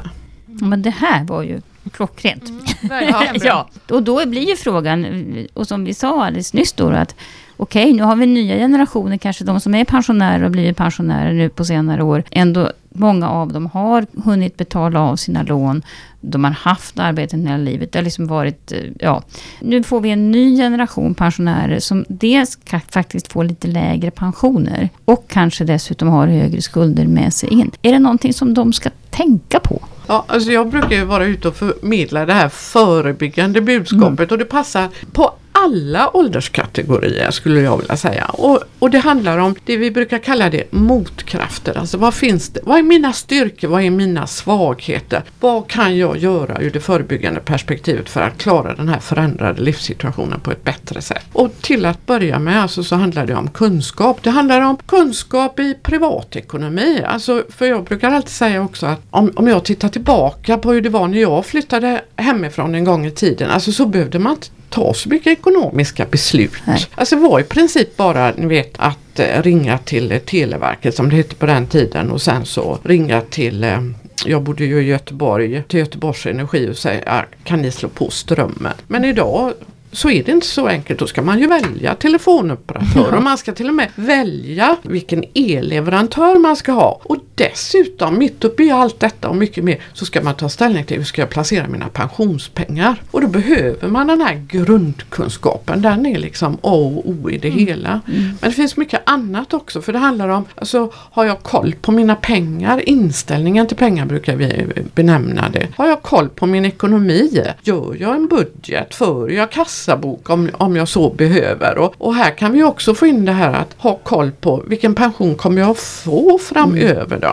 Men 0.46 0.82
det 0.82 0.89
här 0.89 1.24
var 1.24 1.44
ju 1.44 1.62
klockrent. 1.91 2.44
Bra. 2.82 3.24
Ja, 3.34 3.70
och 3.89 4.03
då 4.03 4.25
blir 4.25 4.50
ju 4.50 4.56
frågan, 4.56 5.06
och 5.53 5.68
som 5.68 5.84
vi 5.84 5.94
sa 5.94 6.25
alldeles 6.25 6.53
nyss 6.53 6.74
då, 6.74 6.89
att 6.89 7.15
okej, 7.58 7.94
nu 7.94 8.03
har 8.03 8.15
vi 8.15 8.25
nya 8.25 8.56
generationer, 8.56 9.18
kanske 9.18 9.44
de 9.44 9.60
som 9.60 9.75
är 9.75 9.86
pensionärer 9.86 10.44
och 10.44 10.51
blivit 10.51 10.77
pensionärer 10.77 11.34
nu 11.34 11.50
på 11.50 11.65
senare 11.65 12.03
år. 12.03 12.24
Ändå, 12.32 12.72
många 12.89 13.30
av 13.30 13.53
dem 13.53 13.65
har 13.65 14.06
hunnit 14.24 14.58
betala 14.58 15.00
av 15.00 15.15
sina 15.15 15.44
lån. 15.44 15.82
De 16.22 16.44
har 16.44 16.51
haft 16.51 17.00
arbeten 17.00 17.48
hela 17.48 17.58
livet. 17.58 17.92
Det 17.92 18.00
har 18.00 18.04
liksom 18.04 18.28
varit, 18.28 18.72
eh, 18.72 18.78
ja. 19.00 19.24
Nu 19.60 19.84
får 19.84 20.01
vi 20.01 20.10
en 20.10 20.32
ny 20.32 20.58
generation 20.58 21.16
pensionärer 21.16 21.80
som 21.80 22.06
dels 22.08 22.58
faktiskt 22.90 23.32
få 23.32 23.44
lite 23.44 23.68
lägre 23.68 24.12
pensioner 24.12 24.90
och 25.06 25.25
kanske 25.28 25.63
dessutom 25.63 26.08
har 26.08 26.28
högre 26.28 26.62
skulder 26.62 27.06
med 27.06 27.34
sig 27.34 27.50
in. 27.50 27.72
Är 27.82 27.92
det 27.92 28.00
någonting 28.00 28.34
som 28.34 28.54
de 28.54 28.74
ska 28.74 28.90
tänka 29.10 29.60
på? 29.60 29.82
Ja, 30.08 30.25
alltså 30.28 30.51
jag 30.51 30.70
brukar 30.70 30.96
ju 30.96 31.06
vara 31.06 31.25
ute 31.25 31.48
och 31.48 31.56
förmedla 31.56 32.25
det 32.25 32.34
här 32.34 32.50
förebyggande 32.50 33.62
budskapet 33.62 34.32
och 34.32 34.38
det 34.38 34.46
passar 34.46 34.90
på 35.12 35.34
alla 35.63 36.18
ålderskategorier 36.18 37.32
skulle 37.32 37.62
jag 37.62 37.77
vilja 37.77 37.98
säga. 37.98 38.25
Och, 38.25 38.60
och 38.80 38.89
det 38.89 39.00
handlar 39.00 39.38
om 39.38 39.56
det 39.65 39.77
vi 39.77 39.91
brukar 39.91 40.18
kalla 40.18 40.50
det 40.50 40.72
motkrafter. 40.72 41.77
Alltså 41.77 41.98
vad 41.98 42.13
finns 42.13 42.50
det? 42.50 42.60
Vad 42.63 42.80
är 42.80 42.84
mina 42.84 43.13
styrkor? 43.13 43.68
Vad 43.68 43.84
är 43.84 43.89
mina 43.89 44.27
svagheter? 44.27 45.24
Vad 45.39 45.68
kan 45.68 45.98
jag 45.98 46.18
göra 46.18 46.62
ur 46.62 46.72
det 46.72 46.80
förebyggande 46.80 47.39
perspektivet 47.39 48.10
för 48.10 48.22
att 48.22 48.38
klara 48.38 48.75
den 48.75 48.89
här 48.89 49.00
förändrade 49.00 49.62
livssituationen 49.62 50.39
på 50.39 50.51
ett 50.51 50.63
bättre 50.63 51.01
sätt? 51.01 51.25
Och 51.34 51.51
till 51.62 51.86
att 51.86 52.06
börja 52.06 52.39
med 52.39 52.62
alltså 52.62 52.84
så 52.84 52.96
handlar 52.96 53.25
det 53.25 53.36
om 53.36 53.50
kunskap. 53.50 54.24
Det 54.24 54.30
handlar 54.30 54.62
om 54.62 54.77
kunskap 54.86 55.60
i 55.60 55.74
privatekonomi. 55.84 57.03
Alltså, 57.08 57.44
för 57.50 57.65
jag 57.65 57.84
brukar 57.84 58.12
alltid 58.12 58.30
säga 58.30 58.63
också 58.63 58.86
att 58.86 59.01
om, 59.10 59.32
om 59.36 59.48
jag 59.48 59.65
tittar 59.65 59.89
tillbaka 59.89 60.58
på 60.58 60.72
hur 60.72 60.82
det 60.82 60.89
var 60.89 61.08
när 61.08 61.22
jag 61.22 61.46
flyttade 61.46 62.01
hemifrån 62.15 62.75
en 62.75 62.84
gång 62.84 63.06
i 63.06 63.12
tiden. 63.12 63.50
Alltså 63.50 63.72
så 63.72 63.86
behövde 63.86 64.20
man 64.20 64.32
inte 64.32 64.48
ta 64.72 64.94
så 64.94 65.10
mycket 65.10 65.28
ekonomiska 65.40 66.06
beslut. 66.12 66.51
Nej. 66.66 66.86
Alltså 66.96 67.16
det 67.16 67.22
var 67.22 67.40
i 67.40 67.44
princip 67.44 67.98
bara 67.98 68.32
ni 68.38 68.46
vet, 68.46 68.74
att 68.78 69.20
eh, 69.20 69.42
ringa 69.44 69.78
till 69.78 70.12
eh, 70.12 70.18
Televerket 70.18 70.96
som 70.96 71.10
det 71.10 71.16
hette 71.16 71.36
på 71.36 71.46
den 71.46 71.68
tiden 71.68 72.12
och 72.12 72.22
sen 72.22 72.46
så 72.46 72.80
ringa 72.84 73.22
till 73.22 73.63
eh, 73.63 73.78
jag 74.25 74.42
bodde 74.42 74.66
ju 74.66 74.82
i 74.82 74.86
Göteborg, 74.88 75.63
till 75.68 75.80
Göteborgs 75.80 76.25
Energi 76.25 76.70
och 76.72 76.78
säga 76.78 77.01
"Ah, 77.06 77.22
kan 77.44 77.62
ni 77.62 77.72
slå 77.72 77.90
på 77.90 78.10
strömmen? 78.10 78.74
Men 78.88 79.06
idag 79.06 79.54
så 79.92 80.10
är 80.10 80.24
det 80.24 80.32
inte 80.32 80.48
så 80.48 80.68
enkelt. 80.68 81.00
Då 81.00 81.08
ska 81.08 81.22
man 81.22 81.40
ju 81.40 81.48
välja 81.48 81.96
telefonoperatör 81.96 83.13
och 83.18 83.24
man 83.24 83.38
ska 83.38 83.51
till 83.54 83.68
och 83.68 83.74
med 83.74 83.88
välja 83.96 84.75
vilken 84.84 85.24
elleverantör 85.36 86.36
man 86.40 86.56
ska 86.56 86.72
ha. 86.72 87.01
Och 87.04 87.18
dessutom 87.41 88.17
mitt 88.17 88.43
uppe 88.43 88.63
i 88.63 88.71
allt 88.71 89.00
detta 89.00 89.29
och 89.29 89.36
mycket 89.36 89.63
mer 89.63 89.77
så 89.93 90.05
ska 90.05 90.21
man 90.21 90.36
ta 90.36 90.50
ställning 90.50 90.83
till 90.83 90.98
hur 90.98 91.03
ska 91.03 91.21
jag 91.21 91.29
placera 91.29 91.67
mina 91.67 91.88
pensionspengar. 91.88 93.01
Och 93.12 93.21
då 93.21 93.27
behöver 93.27 93.88
man 93.88 94.07
den 94.07 94.21
här 94.21 94.45
grundkunskapen. 94.48 95.81
Den 95.81 96.05
är 96.05 96.19
liksom 96.19 96.53
A 96.53 96.74
och 96.74 97.10
O 97.10 97.29
i 97.29 97.38
det 97.38 97.50
hela. 97.50 98.01
Men 98.05 98.50
det 98.50 98.51
finns 98.51 98.77
mycket 98.77 99.01
annat 99.05 99.53
också 99.53 99.81
för 99.81 99.93
det 99.93 100.00
handlar 100.00 100.29
om, 100.29 100.45
alltså 100.55 100.91
har 100.95 101.25
jag 101.25 101.43
koll 101.43 101.75
på 101.81 101.91
mina 101.91 102.15
pengar? 102.15 102.89
Inställningen 102.89 103.67
till 103.67 103.77
pengar 103.77 104.05
brukar 104.05 104.36
vi 104.36 104.67
benämna 104.95 105.50
det. 105.50 105.67
Har 105.75 105.88
jag 105.88 106.01
koll 106.01 106.29
på 106.29 106.45
min 106.45 106.65
ekonomi? 106.65 107.43
Gör 107.62 107.95
jag 108.00 108.15
en 108.15 108.27
budget? 108.27 108.95
För 108.95 109.29
jag 109.29 109.51
kassabok 109.51 110.29
om, 110.29 110.50
om 110.53 110.75
jag 110.75 110.88
så 110.88 111.10
behöver? 111.10 111.77
Och, 111.77 111.93
och 111.98 112.15
här 112.15 112.31
kan 112.31 112.51
vi 112.51 112.63
också 112.63 112.95
få 112.95 113.07
in 113.07 113.25
det 113.25 113.31
här 113.31 113.53
att 113.53 113.75
ha 113.77 113.95
koll 113.95 114.31
på 114.31 114.63
vilken 114.67 114.95
pension 114.95 115.36
kommer 115.36 115.62
jag 115.62 115.77
få 115.77 116.38
framöver 116.38 117.17
då? 117.21 117.31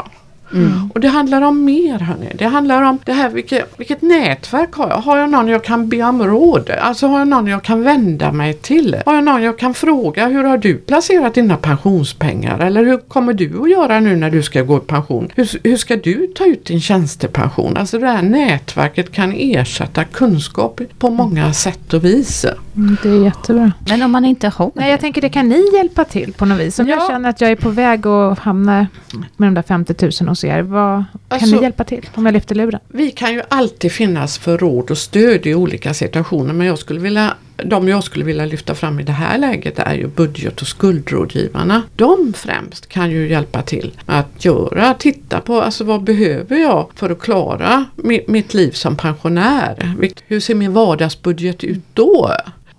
Mm. 0.52 0.90
Och 0.94 1.00
det 1.00 1.08
handlar 1.08 1.42
om 1.42 1.64
mer 1.64 1.98
hörni. 1.98 2.32
Det 2.34 2.44
handlar 2.44 2.82
om 2.82 2.98
det 3.04 3.12
här 3.12 3.28
vilket, 3.28 3.72
vilket 3.76 4.02
nätverk 4.02 4.72
har 4.72 4.88
jag? 4.88 4.96
Har 4.96 5.16
jag 5.18 5.30
någon 5.30 5.48
jag 5.48 5.64
kan 5.64 5.88
be 5.88 6.02
om 6.02 6.22
råd? 6.22 6.70
Alltså 6.70 7.06
har 7.06 7.18
jag 7.18 7.28
någon 7.28 7.46
jag 7.46 7.62
kan 7.62 7.82
vända 7.82 8.32
mig 8.32 8.54
till? 8.54 8.96
Har 9.06 9.14
jag 9.14 9.24
någon 9.24 9.42
jag 9.42 9.58
kan 9.58 9.74
fråga 9.74 10.26
hur 10.26 10.44
har 10.44 10.58
du 10.58 10.76
placerat 10.76 11.34
dina 11.34 11.56
pensionspengar? 11.56 12.58
Eller 12.58 12.84
hur 12.84 12.98
kommer 12.98 13.32
du 13.32 13.62
att 13.62 13.70
göra 13.70 14.00
nu 14.00 14.16
när 14.16 14.30
du 14.30 14.42
ska 14.42 14.62
gå 14.62 14.76
i 14.76 14.80
pension? 14.80 15.28
Hur, 15.34 15.48
hur 15.64 15.76
ska 15.76 15.96
du 15.96 16.26
ta 16.26 16.46
ut 16.46 16.64
din 16.64 16.80
tjänstepension? 16.80 17.76
Alltså 17.76 17.98
det 17.98 18.06
här 18.06 18.22
nätverket 18.22 19.12
kan 19.12 19.32
ersätta 19.32 20.04
kunskap 20.04 20.80
på 20.98 21.10
många 21.10 21.52
sätt 21.52 21.94
och 21.94 22.04
vis. 22.04 22.46
Mm, 22.78 22.96
Det 23.02 23.08
är 23.08 23.24
jättebra. 23.24 23.72
Men 23.88 24.02
om 24.02 24.10
man 24.10 24.24
inte 24.24 24.48
har 24.48 24.70
Nej, 24.74 24.90
jag 24.90 25.00
tänker 25.00 25.20
det 25.20 25.28
kan 25.28 25.48
ni 25.48 25.64
hjälpa 25.76 26.04
till 26.04 26.32
på 26.32 26.44
något 26.44 26.58
vis. 26.60 26.78
Om 26.78 26.88
jag 26.88 26.98
Ja. 26.98 27.08
känner 27.08 27.28
att 27.28 27.40
jag 27.40 27.50
är 27.50 27.56
på 27.56 27.68
väg 27.70 28.06
att 28.06 28.38
hamna 28.38 28.86
med 29.36 29.46
de 29.48 29.54
där 29.54 29.62
50 29.62 29.94
000 30.22 30.28
hos 30.28 30.44
er, 30.44 30.62
vad, 30.62 30.94
kan 30.98 31.06
Alltså- 31.28 31.56
ni 31.56 31.62
hjälpa 31.62 31.84
till 31.84 32.08
om 32.14 32.26
jag 32.26 32.32
lyfter 32.32 32.54
luren? 32.54 32.80
Vi 32.88 33.10
kan 33.10 33.32
ju 33.34 33.42
alltid 33.48 33.92
finnas 33.92 34.38
för 34.38 34.58
råd 34.58 34.90
och 34.90 34.98
stöd 34.98 35.46
i 35.46 35.54
olika 35.54 35.94
situationer 35.94 36.54
men 36.54 36.66
jag 36.66 36.78
skulle 36.78 37.00
vilja 37.00 37.34
de 37.64 37.88
jag 37.88 38.04
skulle 38.04 38.24
vilja 38.24 38.44
lyfta 38.44 38.74
fram 38.74 39.00
i 39.00 39.02
det 39.02 39.12
här 39.12 39.38
läget 39.38 39.78
är 39.78 39.94
ju 39.94 40.06
budget 40.06 40.60
och 40.60 40.66
skuldrådgivarna. 40.66 41.82
De 41.96 42.32
främst 42.36 42.86
kan 42.88 43.10
ju 43.10 43.28
hjälpa 43.28 43.62
till 43.62 43.92
med 44.06 44.18
att 44.20 44.44
göra, 44.44 44.94
titta 44.94 45.40
på 45.40 45.60
alltså 45.60 45.84
vad 45.84 46.02
behöver 46.02 46.56
jag 46.56 46.86
för 46.94 47.10
att 47.10 47.18
klara 47.20 47.84
mi- 47.96 48.24
mitt 48.28 48.54
liv 48.54 48.70
som 48.70 48.96
pensionär? 48.96 49.94
Hur 50.26 50.40
ser 50.40 50.54
min 50.54 50.72
vardagsbudget 50.72 51.64
ut 51.64 51.82
då? 51.94 52.30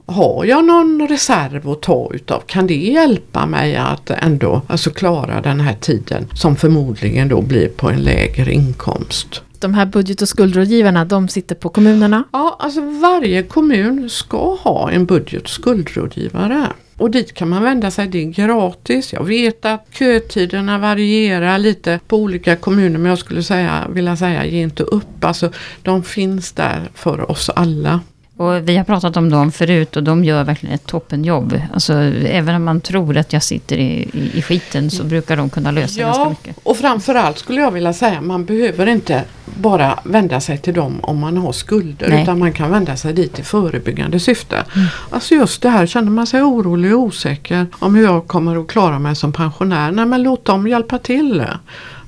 Har 0.09 0.45
jag 0.45 0.65
någon 0.65 1.07
reserv 1.07 1.69
att 1.69 1.81
ta 1.81 2.11
utav? 2.13 2.43
Kan 2.45 2.67
det 2.67 2.75
hjälpa 2.75 3.45
mig 3.45 3.75
att 3.75 4.09
ändå 4.09 4.61
alltså 4.67 4.89
klara 4.89 5.41
den 5.41 5.59
här 5.59 5.75
tiden 5.75 6.27
som 6.33 6.55
förmodligen 6.55 7.27
då 7.27 7.41
blir 7.41 7.67
på 7.67 7.89
en 7.89 7.99
lägre 7.99 8.53
inkomst? 8.53 9.41
De 9.59 9.73
här 9.73 9.85
budget 9.85 10.21
och 10.21 10.29
skuldrådgivarna, 10.29 11.05
de 11.05 11.27
sitter 11.27 11.55
på 11.55 11.69
kommunerna. 11.69 12.23
Ja, 12.31 12.57
alltså 12.59 12.81
varje 12.81 13.43
kommun 13.43 14.09
ska 14.09 14.55
ha 14.55 14.91
en 14.91 15.05
budget 15.05 15.43
och 15.43 15.49
skuldrådgivare. 15.49 16.67
Och 16.97 17.11
dit 17.11 17.33
kan 17.33 17.49
man 17.49 17.63
vända 17.63 17.91
sig, 17.91 18.07
det 18.07 18.17
är 18.17 18.25
gratis. 18.25 19.13
Jag 19.13 19.23
vet 19.23 19.65
att 19.65 19.87
kötiderna 19.91 20.77
varierar 20.77 21.57
lite 21.57 21.99
på 22.07 22.17
olika 22.17 22.55
kommuner 22.55 22.99
men 22.99 23.09
jag 23.09 23.19
skulle 23.19 23.43
säga, 23.43 23.87
vilja 23.89 24.15
säga 24.15 24.45
ge 24.45 24.61
inte 24.61 24.83
upp. 24.83 25.23
Alltså 25.23 25.51
de 25.83 26.03
finns 26.03 26.51
där 26.51 26.89
för 26.93 27.31
oss 27.31 27.49
alla. 27.49 27.99
Och 28.39 28.69
vi 28.69 28.77
har 28.77 28.83
pratat 28.83 29.17
om 29.17 29.29
dem 29.29 29.51
förut 29.51 29.95
och 29.97 30.03
de 30.03 30.23
gör 30.23 30.43
verkligen 30.43 30.75
ett 30.75 30.85
toppenjobb. 30.85 31.61
Alltså, 31.73 31.93
även 32.25 32.55
om 32.55 32.63
man 32.63 32.81
tror 32.81 33.17
att 33.17 33.33
jag 33.33 33.43
sitter 33.43 33.77
i, 33.77 34.09
i, 34.13 34.31
i 34.33 34.41
skiten 34.41 34.89
så 34.91 35.03
brukar 35.03 35.37
de 35.37 35.49
kunna 35.49 35.71
lösa 35.71 36.01
ganska 36.01 36.21
Ja, 36.23 36.29
mycket. 36.29 36.57
och 36.63 36.77
framförallt 36.77 37.37
skulle 37.37 37.61
jag 37.61 37.71
vilja 37.71 37.93
säga 37.93 38.21
man 38.21 38.45
behöver 38.45 38.87
inte 38.87 39.23
bara 39.45 39.99
vända 40.03 40.39
sig 40.39 40.57
till 40.57 40.73
dem 40.73 40.99
om 41.03 41.19
man 41.19 41.37
har 41.37 41.51
skulder 41.51 42.09
Nej. 42.09 42.23
utan 42.23 42.39
man 42.39 42.53
kan 42.53 42.71
vända 42.71 42.95
sig 42.97 43.13
dit 43.13 43.39
i 43.39 43.43
förebyggande 43.43 44.19
syfte. 44.19 44.63
Alltså 45.09 45.35
just 45.35 45.61
det 45.61 45.69
här, 45.69 45.85
känner 45.85 46.11
man 46.11 46.27
sig 46.27 46.41
orolig 46.41 46.95
och 46.95 46.99
osäker 47.01 47.65
om 47.79 47.95
hur 47.95 48.03
jag 48.03 48.27
kommer 48.27 48.61
att 48.61 48.67
klara 48.67 48.99
mig 48.99 49.15
som 49.15 49.33
pensionär, 49.33 49.91
nej 49.91 50.05
men 50.05 50.23
låt 50.23 50.45
dem 50.45 50.67
hjälpa 50.67 50.97
till. 50.97 51.43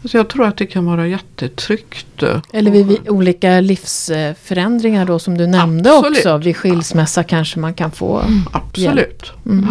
Alltså 0.03 0.17
jag 0.17 0.29
tror 0.29 0.47
att 0.47 0.57
det 0.57 0.65
kan 0.65 0.85
vara 0.85 1.07
jättetryggt. 1.07 2.23
Eller 2.53 2.71
vid, 2.71 2.87
vid 2.87 3.09
olika 3.09 3.59
livsförändringar 3.59 5.05
då 5.05 5.19
som 5.19 5.37
du 5.37 5.47
nämnde 5.47 5.93
Absolut. 5.93 6.17
också. 6.17 6.37
Vid 6.37 6.57
skilsmässa 6.57 7.23
kanske 7.23 7.59
man 7.59 7.73
kan 7.73 7.91
få 7.91 8.23
Absolut. 8.51 9.31
Mm. 9.45 9.67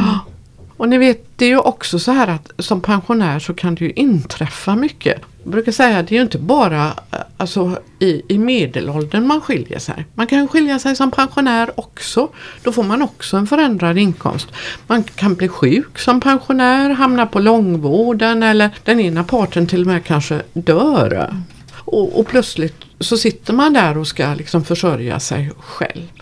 Och 0.80 0.88
ni 0.88 0.98
vet, 0.98 1.24
det 1.36 1.44
är 1.44 1.48
ju 1.48 1.58
också 1.58 1.98
så 1.98 2.12
här 2.12 2.28
att 2.28 2.50
som 2.58 2.80
pensionär 2.80 3.38
så 3.38 3.54
kan 3.54 3.74
det 3.74 3.84
ju 3.84 3.92
inträffa 3.92 4.76
mycket. 4.76 5.20
Jag 5.42 5.52
brukar 5.52 5.72
säga 5.72 5.98
att 5.98 6.08
det 6.08 6.14
är 6.14 6.16
ju 6.16 6.22
inte 6.22 6.38
bara 6.38 6.86
eh, 6.86 7.18
alltså, 7.36 7.78
i, 7.98 8.22
i 8.28 8.38
medelåldern 8.38 9.26
man 9.26 9.40
skiljer 9.40 9.78
sig. 9.78 10.06
Man 10.14 10.26
kan 10.26 10.48
skilja 10.48 10.78
sig 10.78 10.96
som 10.96 11.10
pensionär 11.10 11.70
också. 11.80 12.28
Då 12.62 12.72
får 12.72 12.82
man 12.82 13.02
också 13.02 13.36
en 13.36 13.46
förändrad 13.46 13.98
inkomst. 13.98 14.48
Man 14.86 15.02
kan 15.02 15.34
bli 15.34 15.48
sjuk 15.48 15.98
som 15.98 16.20
pensionär, 16.20 16.90
hamna 16.90 17.26
på 17.26 17.38
långvården 17.38 18.42
eller 18.42 18.70
den 18.84 19.00
ena 19.00 19.24
parten 19.24 19.66
till 19.66 19.80
och 19.80 19.86
med 19.86 20.04
kanske 20.04 20.42
dör. 20.52 21.34
Och, 21.74 22.20
och 22.20 22.26
plötsligt 22.26 22.76
så 23.00 23.16
sitter 23.16 23.52
man 23.52 23.72
där 23.72 23.98
och 23.98 24.06
ska 24.06 24.34
liksom 24.34 24.64
försörja 24.64 25.20
sig 25.20 25.50
själv. 25.58 26.19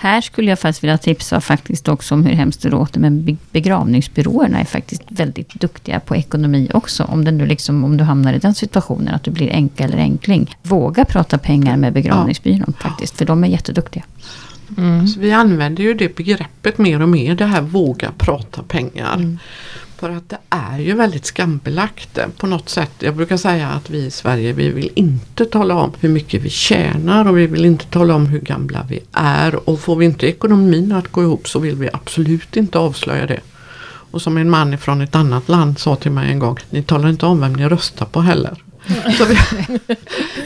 Här 0.00 0.20
skulle 0.20 0.50
jag 0.50 0.58
faktiskt 0.58 0.84
vilja 0.84 0.98
tipsa 0.98 1.40
faktiskt 1.40 1.88
också 1.88 2.14
om 2.14 2.26
hur 2.26 2.34
hemskt 2.34 2.62
det 2.62 2.68
låter, 2.68 3.00
men 3.00 3.24
be- 3.24 3.36
begravningsbyråerna 3.52 4.60
är 4.60 4.64
faktiskt 4.64 5.02
väldigt 5.08 5.54
duktiga 5.54 6.00
på 6.00 6.16
ekonomi 6.16 6.70
också. 6.74 7.04
Om, 7.04 7.24
det 7.24 7.30
nu 7.30 7.46
liksom, 7.46 7.84
om 7.84 7.96
du 7.96 8.04
hamnar 8.04 8.32
i 8.32 8.38
den 8.38 8.54
situationen 8.54 9.14
att 9.14 9.22
du 9.22 9.30
blir 9.30 9.48
änka 9.50 9.84
eller 9.84 9.98
enkling. 9.98 10.56
Våga 10.62 11.04
prata 11.04 11.38
pengar 11.38 11.76
med 11.76 11.92
begravningsbyrån 11.92 12.74
faktiskt, 12.80 13.16
för 13.16 13.24
de 13.24 13.44
är 13.44 13.48
jätteduktiga. 13.48 14.04
Så 15.14 15.20
vi 15.20 15.32
använder 15.32 15.82
ju 15.82 15.94
det 15.94 16.16
begreppet 16.16 16.78
mer 16.78 17.02
och 17.02 17.08
mer, 17.08 17.34
det 17.34 17.46
här 17.46 17.62
våga 17.62 18.12
prata 18.18 18.62
pengar. 18.62 19.38
För 19.98 20.10
att 20.10 20.28
det 20.28 20.38
är 20.48 20.78
ju 20.78 20.94
väldigt 20.94 21.26
skambelagt 21.26 22.18
på 22.38 22.46
något 22.46 22.68
sätt. 22.68 22.90
Jag 22.98 23.16
brukar 23.16 23.36
säga 23.36 23.68
att 23.68 23.90
vi 23.90 23.98
i 23.98 24.10
Sverige 24.10 24.52
vi 24.52 24.70
vill 24.70 24.90
inte 24.94 25.44
tala 25.44 25.74
om 25.74 25.92
hur 26.00 26.08
mycket 26.08 26.42
vi 26.42 26.50
tjänar 26.50 27.28
och 27.28 27.38
vi 27.38 27.46
vill 27.46 27.64
inte 27.64 27.84
tala 27.84 28.14
om 28.14 28.26
hur 28.26 28.40
gamla 28.40 28.86
vi 28.88 29.00
är. 29.12 29.68
Och 29.68 29.80
får 29.80 29.96
vi 29.96 30.04
inte 30.04 30.26
ekonomin 30.26 30.92
att 30.92 31.08
gå 31.08 31.22
ihop 31.22 31.48
så 31.48 31.58
vill 31.58 31.76
vi 31.76 31.88
absolut 31.92 32.56
inte 32.56 32.78
avslöja 32.78 33.26
det. 33.26 33.40
Och 34.10 34.22
som 34.22 34.36
en 34.36 34.50
man 34.50 34.78
från 34.78 35.00
ett 35.00 35.14
annat 35.14 35.48
land 35.48 35.78
sa 35.78 35.96
till 35.96 36.12
mig 36.12 36.32
en 36.32 36.38
gång, 36.38 36.56
ni 36.70 36.82
talar 36.82 37.08
inte 37.08 37.26
om 37.26 37.40
vem 37.40 37.52
ni 37.52 37.68
röstar 37.68 38.06
på 38.06 38.20
heller. 38.20 38.62
Så 39.18 39.24
vi, 39.24 39.38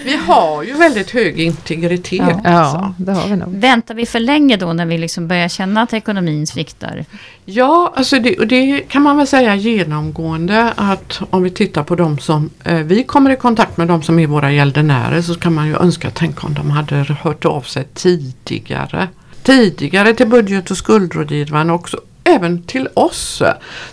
vi 0.04 0.16
har 0.16 0.62
ju 0.62 0.74
väldigt 0.74 1.10
hög 1.10 1.40
integritet. 1.40 2.20
Ja. 2.28 2.40
Ja, 2.44 2.50
alltså. 2.50 2.94
det 2.96 3.12
har 3.12 3.28
vi 3.28 3.36
nog. 3.36 3.48
Väntar 3.48 3.94
vi 3.94 4.06
för 4.06 4.20
länge 4.20 4.56
då 4.56 4.72
när 4.72 4.86
vi 4.86 4.98
liksom 4.98 5.28
börjar 5.28 5.48
känna 5.48 5.82
att 5.82 5.92
ekonomin 5.92 6.46
sviktar? 6.46 7.04
Ja, 7.44 7.92
alltså 7.96 8.18
det, 8.18 8.38
och 8.38 8.46
det 8.46 8.80
kan 8.88 9.02
man 9.02 9.16
väl 9.16 9.26
säga 9.26 9.54
genomgående 9.54 10.72
att 10.76 11.20
om 11.30 11.42
vi 11.42 11.50
tittar 11.50 11.82
på 11.82 11.94
de 11.94 12.18
som 12.18 12.50
eh, 12.64 12.78
vi 12.78 13.04
kommer 13.04 13.30
i 13.30 13.36
kontakt 13.36 13.76
med, 13.76 13.88
de 13.88 14.02
som 14.02 14.18
är 14.18 14.26
våra 14.26 14.52
gäldenärer 14.52 15.22
så 15.22 15.34
kan 15.34 15.54
man 15.54 15.68
ju 15.68 15.76
önska, 15.76 16.10
tänk 16.14 16.44
om 16.44 16.54
de 16.54 16.70
hade 16.70 16.96
hört 16.96 17.44
av 17.44 17.62
sig 17.62 17.84
tidigare. 17.94 19.08
Tidigare 19.42 20.14
till 20.14 20.28
budget 20.28 20.70
och 20.70 20.76
skuldrådgivaren 20.76 21.70
också. 21.70 22.00
Även 22.24 22.62
till 22.62 22.88
oss. 22.94 23.42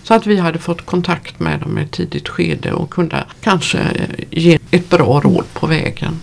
Så 0.04 0.14
att 0.14 0.28
vi 0.28 0.38
hade 0.38 0.60
fått 0.60 0.86
kontakt 0.86 1.40
med 1.40 1.60
dem 1.60 1.78
i 1.78 1.82
ett 1.82 1.92
tidigt 1.92 2.30
skede 2.30 2.72
och 2.72 2.90
kunde 2.90 3.24
kanske 3.42 3.78
eh, 3.80 4.26
ge 4.30 4.60
ett 4.72 4.90
bra 4.90 5.20
råd 5.24 5.46
på 5.54 5.68
vägen. 5.68 6.20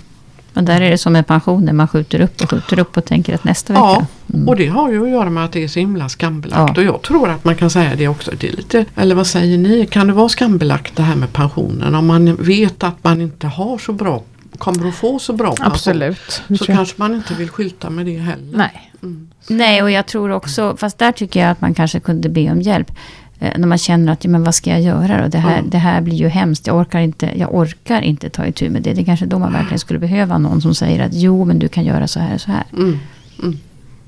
Men 0.52 0.64
där 0.64 0.80
är 0.80 0.90
det 0.90 0.98
som 0.98 1.12
med 1.12 1.26
pensioner, 1.26 1.72
man 1.72 1.88
skjuter 1.88 2.20
upp 2.20 2.40
och 2.42 2.50
skjuter 2.50 2.78
upp 2.78 2.96
och 2.96 3.04
tänker 3.04 3.34
att 3.34 3.44
nästa 3.44 3.72
Ja, 3.74 3.92
vecka. 3.92 4.06
Mm. 4.34 4.48
och 4.48 4.56
det 4.56 4.66
har 4.66 4.90
ju 4.92 5.02
att 5.02 5.10
göra 5.10 5.30
med 5.30 5.44
att 5.44 5.52
det 5.52 5.64
är 5.64 5.68
så 5.68 5.78
himla 5.80 6.08
skambelagt. 6.08 6.72
Ja. 6.76 6.80
Och 6.82 6.86
jag 6.86 7.02
tror 7.02 7.28
att 7.28 7.44
man 7.44 7.54
kan 7.54 7.70
säga 7.70 7.94
det 7.96 8.08
också. 8.08 8.30
Det 8.38 8.48
är 8.48 8.52
lite, 8.52 8.84
eller 8.96 9.14
vad 9.14 9.26
säger 9.26 9.58
ni? 9.58 9.86
Kan 9.86 10.06
det 10.06 10.12
vara 10.12 10.28
skambelagt 10.28 10.96
det 10.96 11.02
här 11.02 11.16
med 11.16 11.32
pensionen? 11.32 11.94
Om 11.94 12.06
man 12.06 12.36
vet 12.36 12.84
att 12.84 13.04
man 13.04 13.20
inte 13.20 13.46
har 13.46 13.78
så 13.78 13.92
bra, 13.92 14.22
kommer 14.56 14.88
att 14.88 14.94
få 14.94 15.18
så 15.18 15.32
bra 15.32 15.46
pension. 15.54 15.72
Absolut. 15.72 16.42
Det 16.48 16.58
Så 16.58 16.64
kanske 16.64 16.94
man 16.98 17.14
inte 17.14 17.34
vill 17.34 17.48
skylta 17.48 17.90
med 17.90 18.06
det 18.06 18.18
heller. 18.18 18.56
Nej. 18.56 18.92
Mm. 19.02 19.28
Nej, 19.48 19.82
och 19.82 19.90
jag 19.90 20.06
tror 20.06 20.30
också, 20.30 20.76
fast 20.76 20.98
där 20.98 21.12
tycker 21.12 21.40
jag 21.40 21.50
att 21.50 21.60
man 21.60 21.74
kanske 21.74 22.00
kunde 22.00 22.28
be 22.28 22.50
om 22.50 22.60
hjälp. 22.62 22.92
Eh, 23.38 23.58
när 23.58 23.66
man 23.68 23.78
känner 23.78 24.12
att, 24.12 24.24
ja, 24.24 24.30
men 24.30 24.44
vad 24.44 24.54
ska 24.54 24.70
jag 24.70 24.80
göra 24.82 25.22
då? 25.22 25.28
Det 25.28 25.38
här, 25.38 25.58
Mm. 25.58 25.70
det 25.70 25.78
här 25.78 26.00
blir 26.00 26.16
ju 26.16 26.28
hemskt. 26.28 26.66
Jag 26.66 26.76
orkar, 26.76 27.00
inte, 27.00 27.30
jag 27.38 27.54
orkar 27.54 28.00
inte 28.02 28.30
ta 28.30 28.46
itu 28.46 28.70
med 28.70 28.82
det. 28.82 28.92
Det 28.92 29.00
är 29.00 29.04
kanske 29.04 29.26
då 29.26 29.38
man 29.38 29.52
verkligen 29.52 29.78
skulle 29.78 29.98
behöva 29.98 30.38
någon 30.38 30.60
som 30.62 30.74
säger 30.74 31.00
att 31.06 31.14
jo, 31.14 31.44
men 31.44 31.58
du 31.58 31.68
kan 31.68 31.84
göra 31.84 32.08
så 32.08 32.20
här 32.20 32.34
och 32.34 32.40
så 32.40 32.50
här. 32.50 32.64
Mm. 32.72 32.98
Mm. 33.42 33.58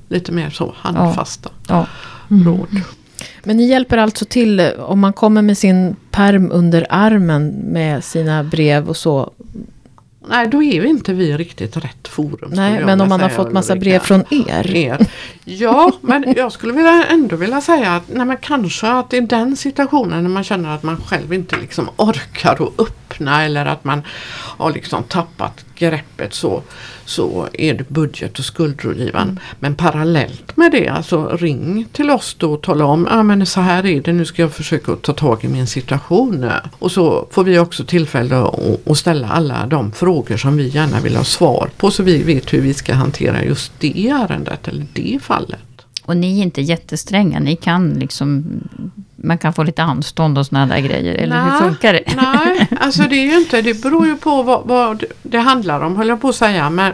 lite 0.09 0.31
mer 0.31 0.49
så 0.49 0.73
handfasta 0.77 1.49
Ja. 1.67 1.85
råd. 2.27 2.67
Men 3.43 3.57
ni 3.57 3.67
hjälper 3.67 3.97
alltså 3.97 4.25
till 4.25 4.59
eh, 4.59 4.67
om 4.79 4.99
man 4.99 5.13
kommer 5.13 5.41
med 5.41 5.57
sin 5.57 5.95
perm 6.11 6.49
under 6.51 6.87
armen 6.89 7.47
med 7.47 8.03
sina 8.03 8.43
brev 8.43 8.89
och 8.89 8.97
så. 8.97 9.31
Nej, 10.27 10.47
då 10.47 10.63
är 10.63 10.73
ju 10.73 10.87
inte 10.87 11.13
vi 11.13 11.37
riktigt 11.37 11.77
rätt 11.77 12.07
forum. 12.07 12.51
Nej, 12.53 12.85
men 12.85 13.01
om 13.01 13.09
man 13.09 13.21
har 13.21 13.29
fått 13.29 13.51
massa 13.51 13.75
brev 13.75 13.99
från 13.99 14.23
er. 14.29 14.75
er. 14.75 15.07
Ja, 15.45 15.91
men 16.01 16.33
jag 16.37 16.51
skulle 16.51 16.73
vilja, 16.73 17.05
ändå 17.05 17.35
vilja 17.35 17.61
säga 17.61 17.95
att 17.95 18.03
nej, 18.07 18.25
men 18.25 18.37
kanske 18.37 18.87
att 18.87 19.13
i 19.13 19.19
den 19.19 19.57
situationen 19.57 20.23
när 20.23 20.29
man 20.29 20.43
känner 20.43 20.75
att 20.75 20.83
man 20.83 21.01
själv 21.01 21.33
inte 21.33 21.57
liksom 21.57 21.89
orkar 21.95 22.53
att 22.53 22.79
öppna 22.79 23.43
eller 23.43 23.65
att 23.65 23.83
man 23.83 24.01
har 24.57 24.71
liksom 24.71 25.03
tappat 25.03 25.65
greppet 25.79 26.33
så, 26.33 26.61
så 27.05 27.47
är 27.53 27.73
det 27.73 27.89
budget 27.89 28.39
och 28.39 28.45
skuldrådgivaren. 28.45 29.39
Men 29.59 29.75
parallellt 29.75 30.57
med 30.57 30.71
det, 30.71 30.87
alltså 30.87 31.27
ring 31.27 31.85
till 31.91 32.09
oss 32.09 32.35
då 32.39 32.53
och 32.53 32.61
tala 32.61 32.85
om 32.85 33.07
ah, 33.11 33.23
men 33.23 33.45
så 33.45 33.61
här 33.61 33.85
är 33.85 34.01
det, 34.01 34.13
nu 34.13 34.25
ska 34.25 34.41
jag 34.41 34.53
försöka 34.53 34.95
ta 34.95 35.13
tag 35.13 35.43
i 35.43 35.47
min 35.47 35.67
situation. 35.67 36.51
Och 36.79 36.91
så 36.91 37.27
får 37.31 37.43
vi 37.43 37.59
också 37.59 37.83
tillfälle 37.83 38.37
att, 38.37 38.87
att 38.87 38.97
ställa 38.97 39.27
alla 39.27 39.65
de 39.65 39.91
frågor 39.91 40.37
som 40.37 40.57
vi 40.57 40.67
gärna 40.67 40.99
vill 40.99 41.15
ha 41.15 41.23
svar 41.23 41.69
på 41.77 41.91
så 41.91 42.03
vi 42.03 42.23
vet 42.23 42.53
hur 42.53 42.61
vi 42.61 42.73
ska 42.73 42.93
hantera 42.93 43.43
just 43.43 43.71
det 43.79 44.09
ärendet 44.09 44.67
eller 44.67 44.85
det 44.93 45.19
fallet. 45.21 45.59
Och 46.05 46.17
ni 46.17 46.39
är 46.39 46.43
inte 46.43 46.61
jättestränga. 46.61 47.39
Ni 47.39 47.55
kan 47.55 47.89
liksom... 47.89 48.45
Man 49.23 49.37
kan 49.37 49.53
få 49.53 49.63
lite 49.63 49.83
anstånd 49.83 50.37
och 50.37 50.45
såna 50.45 50.65
där 50.65 50.79
grejer. 50.79 51.15
Eller 51.15 51.43
hur 51.43 51.51
Nej, 51.51 51.59
funkar 51.59 51.93
det? 51.93 52.03
Nej, 52.15 52.67
alltså 52.79 53.03
det 53.03 53.15
är 53.15 53.25
ju 53.25 53.37
inte, 53.37 53.61
det 53.61 53.81
beror 53.81 54.07
ju 54.07 54.17
på 54.17 54.43
vad, 54.43 54.67
vad 54.67 55.03
det 55.23 55.37
handlar 55.37 55.81
om 55.81 55.95
höll 55.95 56.07
jag 56.07 56.21
på 56.21 56.29
att 56.29 56.35
säga. 56.35 56.69
Men 56.69 56.93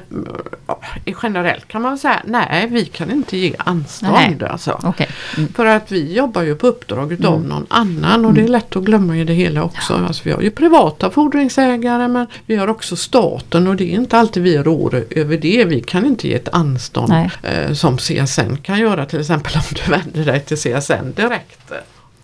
ja, 0.67 0.79
generellt 1.23 1.67
kan 1.67 1.81
man 1.81 1.97
säga 1.97 2.21
nej 2.25 2.67
vi 2.71 2.85
kan 2.85 3.11
inte 3.11 3.37
ge 3.37 3.55
anstånd. 3.57 4.13
Nej. 4.13 4.49
Alltså. 4.49 4.79
Okej. 4.83 5.09
Mm. 5.37 5.53
För 5.53 5.65
att 5.65 5.91
vi 5.91 6.13
jobbar 6.13 6.41
ju 6.41 6.55
på 6.55 6.67
uppdrag 6.67 7.11
utav 7.13 7.45
någon 7.45 7.65
annan 7.69 8.25
och 8.25 8.33
det 8.33 8.43
är 8.43 8.47
lätt 8.47 8.75
att 8.75 8.83
glömma 8.83 9.17
i 9.17 9.23
det 9.23 9.33
hela 9.33 9.63
också. 9.63 9.93
Alltså, 9.93 10.21
vi 10.25 10.31
har 10.31 10.41
ju 10.41 10.51
privata 10.51 11.11
fordringsägare 11.11 12.07
men 12.07 12.27
vi 12.45 12.55
har 12.55 12.67
också 12.67 12.95
staten 12.95 13.67
och 13.67 13.75
det 13.75 13.83
är 13.83 13.95
inte 13.95 14.17
alltid 14.17 14.43
vi 14.43 14.57
rår 14.57 15.03
över 15.09 15.37
det. 15.37 15.65
Vi 15.65 15.81
kan 15.81 16.05
inte 16.05 16.27
ge 16.27 16.33
ett 16.33 16.49
anstånd 16.53 17.13
eh, 17.43 17.73
som 17.73 17.97
CSN 17.97 18.55
kan 18.63 18.79
göra 18.79 19.05
till 19.05 19.19
exempel 19.19 19.53
om 19.55 19.75
du 19.85 19.91
vänder 19.91 20.25
dig 20.31 20.39
till 20.39 20.57
CSN 20.57 21.11
direkt. 21.15 21.71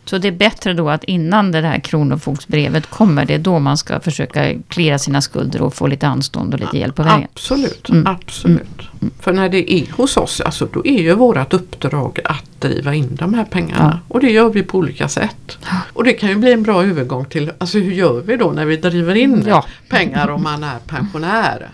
Så 0.06 0.18
det 0.18 0.28
är 0.28 0.32
bättre 0.32 0.74
då 0.74 0.90
att 0.90 1.04
innan 1.04 1.52
det 1.52 1.62
här 1.62 1.80
kronofogdsbrevet 1.80 2.90
kommer, 2.90 3.26
det 3.26 3.34
är 3.34 3.40
då 3.40 3.60
man 3.60 3.78
ska 3.78 4.00
försöka 4.00 4.54
klara 4.68 5.00
sina 5.00 5.22
skulder 5.22 5.62
och 5.62 5.74
få 5.74 5.88
lite 5.88 6.08
anstånd 6.08 6.54
och 6.54 6.60
lite 6.60 6.78
hjälp 6.78 6.96
på 6.96 7.04
vägen. 7.04 7.28
Absolut, 7.34 7.90
Mm. 7.90 8.08
absolut. 8.08 8.82
För 9.20 9.34
när 9.34 9.50
det 9.50 9.74
är 9.74 9.92
hos 9.92 10.18
oss, 10.18 10.42
alltså, 10.42 10.68
då 10.74 10.86
är 10.86 11.02
ju 11.02 11.14
vårt 11.16 11.54
uppdrag 11.54 12.20
att 12.26 12.44
driva 12.60 12.94
in 12.96 13.16
de 13.16 13.34
här 13.34 13.46
pengarna. 13.46 14.00
Och 14.08 14.20
det 14.20 14.32
gör 14.32 14.50
vi 14.50 14.64
på 14.64 14.78
olika 14.78 15.08
sätt. 15.08 15.58
Och 15.94 16.04
det 16.04 16.14
kan 16.14 16.30
ju 16.30 16.36
bli 16.36 16.54
en 16.54 16.64
bra 16.64 16.84
övergång 16.86 17.26
till, 17.26 17.52
alltså 17.58 17.78
hur 17.80 17.92
gör 17.92 18.22
vi 18.22 18.38
då 18.38 18.52
när 18.52 18.66
vi 18.66 18.78
driver 18.78 19.16
in 19.16 19.44
Ja. 19.48 19.66
pengar 19.90 20.28
om 20.30 20.44
man 20.44 20.64
är 20.64 20.78
pensionär? 20.88 21.70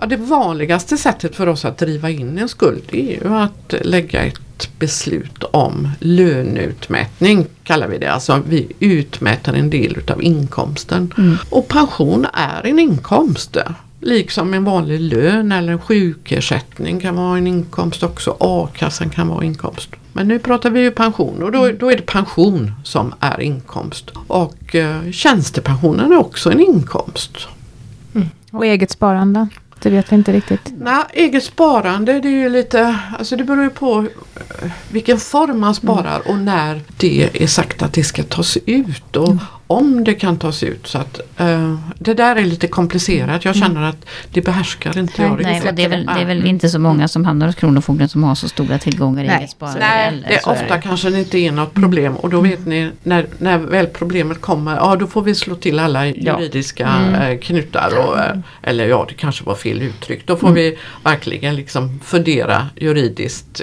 Ja, 0.00 0.06
det 0.06 0.16
vanligaste 0.16 0.96
sättet 0.96 1.36
för 1.36 1.46
oss 1.46 1.64
att 1.64 1.78
driva 1.78 2.10
in 2.10 2.38
en 2.38 2.48
skuld 2.48 2.82
är 2.92 3.20
ju 3.24 3.34
att 3.34 3.74
lägga 3.82 4.22
ett 4.22 4.43
beslut 4.78 5.44
om 5.44 5.88
löneutmätning 6.00 7.46
kallar 7.62 7.88
vi 7.88 7.98
det. 7.98 8.12
Alltså 8.12 8.42
vi 8.48 8.72
utmäter 8.80 9.52
en 9.52 9.70
del 9.70 9.96
utav 9.96 10.22
inkomsten. 10.22 11.14
Och 11.50 11.68
pension 11.68 12.26
är 12.32 12.66
en 12.66 12.78
inkomst. 12.78 13.56
Liksom 14.00 14.54
en 14.54 14.64
vanlig 14.64 15.00
lön 15.00 15.52
eller 15.52 15.72
en 15.72 15.80
sjukersättning 15.80 17.00
kan 17.00 17.16
vara 17.16 17.38
en 17.38 17.46
inkomst 17.46 18.02
också. 18.02 18.36
A-kassan 18.40 19.10
kan 19.10 19.28
vara 19.28 19.44
inkomst. 19.44 19.88
Men 20.12 20.28
nu 20.28 20.38
pratar 20.38 20.70
vi 20.70 20.80
ju 20.80 20.90
pension 20.90 21.42
och 21.42 21.52
då, 21.52 21.70
då 21.72 21.92
är 21.92 21.96
det 21.96 22.06
pension 22.06 22.72
som 22.84 23.14
är 23.20 23.40
inkomst. 23.40 24.10
Och 24.26 24.74
eh, 24.74 25.10
tjänstepensionen 25.10 26.12
är 26.12 26.16
också 26.16 26.52
en 26.52 26.60
inkomst. 26.60 27.48
Och 28.54 28.66
eget 28.66 28.90
sparande. 28.90 29.48
Det 29.84 29.90
vet 29.90 30.12
vi 30.12 30.16
inte 30.16 30.32
riktigt. 30.32 30.72
Nej, 30.78 31.04
eget 31.12 31.44
sparande 31.44 32.20
det 32.20 32.28
är 32.28 32.32
ju 32.32 32.48
lite, 32.48 32.98
alltså 33.18 33.36
det 33.36 33.44
beror 33.44 33.62
ju 33.62 33.70
på 33.70 33.98
eh, 34.00 34.70
vilken 34.90 35.18
form 35.18 35.60
man 35.60 35.74
sparar 35.74 36.28
och 36.28 36.38
när 36.38 36.80
det 36.96 37.42
är 37.42 37.46
sagt 37.46 37.82
att 37.82 37.92
det 37.92 38.04
ska 38.04 38.22
tas 38.22 38.58
ut 38.66 39.16
och 39.16 39.36
om 39.66 40.04
det 40.04 40.14
kan 40.14 40.36
tas 40.38 40.62
ut. 40.62 40.86
Så 40.86 40.98
att 40.98 41.20
eh, 41.36 41.78
Det 41.98 42.14
där 42.14 42.36
är 42.36 42.44
lite 42.44 42.68
komplicerat. 42.68 43.44
Jag 43.44 43.56
känner 43.56 43.82
att 43.82 44.06
det 44.30 44.40
behärskar 44.40 44.98
inte 44.98 45.22
jag 45.22 45.42
Nej, 45.42 45.54
riktigt. 45.54 45.76
det 45.76 45.84
är, 45.84 45.88
väl, 45.88 46.06
det 46.06 46.20
är 46.20 46.24
väl 46.24 46.46
inte 46.46 46.68
så 46.68 46.78
många 46.78 47.08
som 47.08 47.24
hamnar 47.24 47.46
hos 47.46 47.56
Kronofogden 47.56 48.08
som 48.08 48.24
har 48.24 48.34
så 48.34 48.48
stora 48.48 48.78
tillgångar 48.78 49.24
i 49.24 49.28
eget 49.28 49.50
sparande. 49.50 49.80
Nej, 49.80 50.04
heller, 50.04 50.28
det 50.28 50.50
ofta 50.50 50.74
det. 50.74 50.80
kanske 50.82 51.10
det 51.10 51.18
inte 51.18 51.38
är 51.38 51.52
något 51.52 51.74
problem 51.74 52.16
och 52.16 52.30
då 52.30 52.40
vet 52.40 52.66
ni 52.66 52.90
när, 53.02 53.26
när 53.38 53.58
väl 53.58 53.86
problemet 53.86 54.40
kommer, 54.40 54.76
ja 54.76 54.96
då 54.96 55.06
får 55.06 55.22
vi 55.22 55.34
slå 55.34 55.54
till 55.54 55.78
alla 55.78 56.06
juridiska 56.06 56.88
eh, 57.20 57.38
knutar. 57.38 57.92
Och, 57.98 58.18
eh, 58.18 58.36
eller 58.62 58.86
ja, 58.88 59.06
det 59.08 59.14
kanske 59.14 59.44
var 59.44 59.54
fel 59.54 59.82
uttryck. 59.82 60.26
Då 60.26 60.36
får 60.36 60.50
vi 60.52 60.78
verkligen 61.04 61.56
liksom 61.56 62.00
fundera 62.04 62.66
juridiskt 62.76 63.60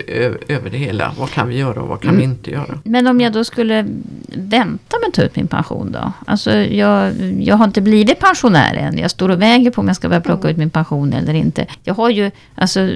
över 0.48 0.70
det 0.70 0.78
hela. 0.78 1.14
Vad 1.18 1.30
kan 1.30 1.48
vi 1.48 1.58
göra 1.58 1.82
och 1.82 1.88
vad 1.88 2.02
kan 2.02 2.18
vi 2.18 2.24
inte 2.24 2.52
göra? 2.52 2.80
Men 2.84 3.08
om 3.08 3.22
jag 3.22 3.34
då 3.34 3.44
skulle 3.44 3.86
vänta 4.28 5.00
med 5.00 5.08
att 5.08 5.14
ta 5.14 5.22
ut 5.22 5.36
min 5.36 5.48
pension 5.48 5.92
då? 5.92 6.01
Alltså 6.26 6.52
jag, 6.56 7.14
jag 7.40 7.56
har 7.56 7.66
inte 7.66 7.82
blivit 7.82 8.20
pensionär 8.20 8.74
än. 8.76 8.98
Jag 8.98 9.12
står 9.12 9.30
och 9.30 9.42
väger 9.42 9.72
på 9.72 9.82
om 9.82 9.88
jag 9.88 9.96
ska 9.96 10.10
börja 10.10 10.22
plocka 10.22 10.50
ut 10.50 10.58
min 10.58 10.70
pension 10.70 11.14
eller 11.14 11.34
inte. 11.34 11.66
Jag 11.84 11.94
har 11.94 12.10
ju, 12.10 12.32
alltså 12.56 12.90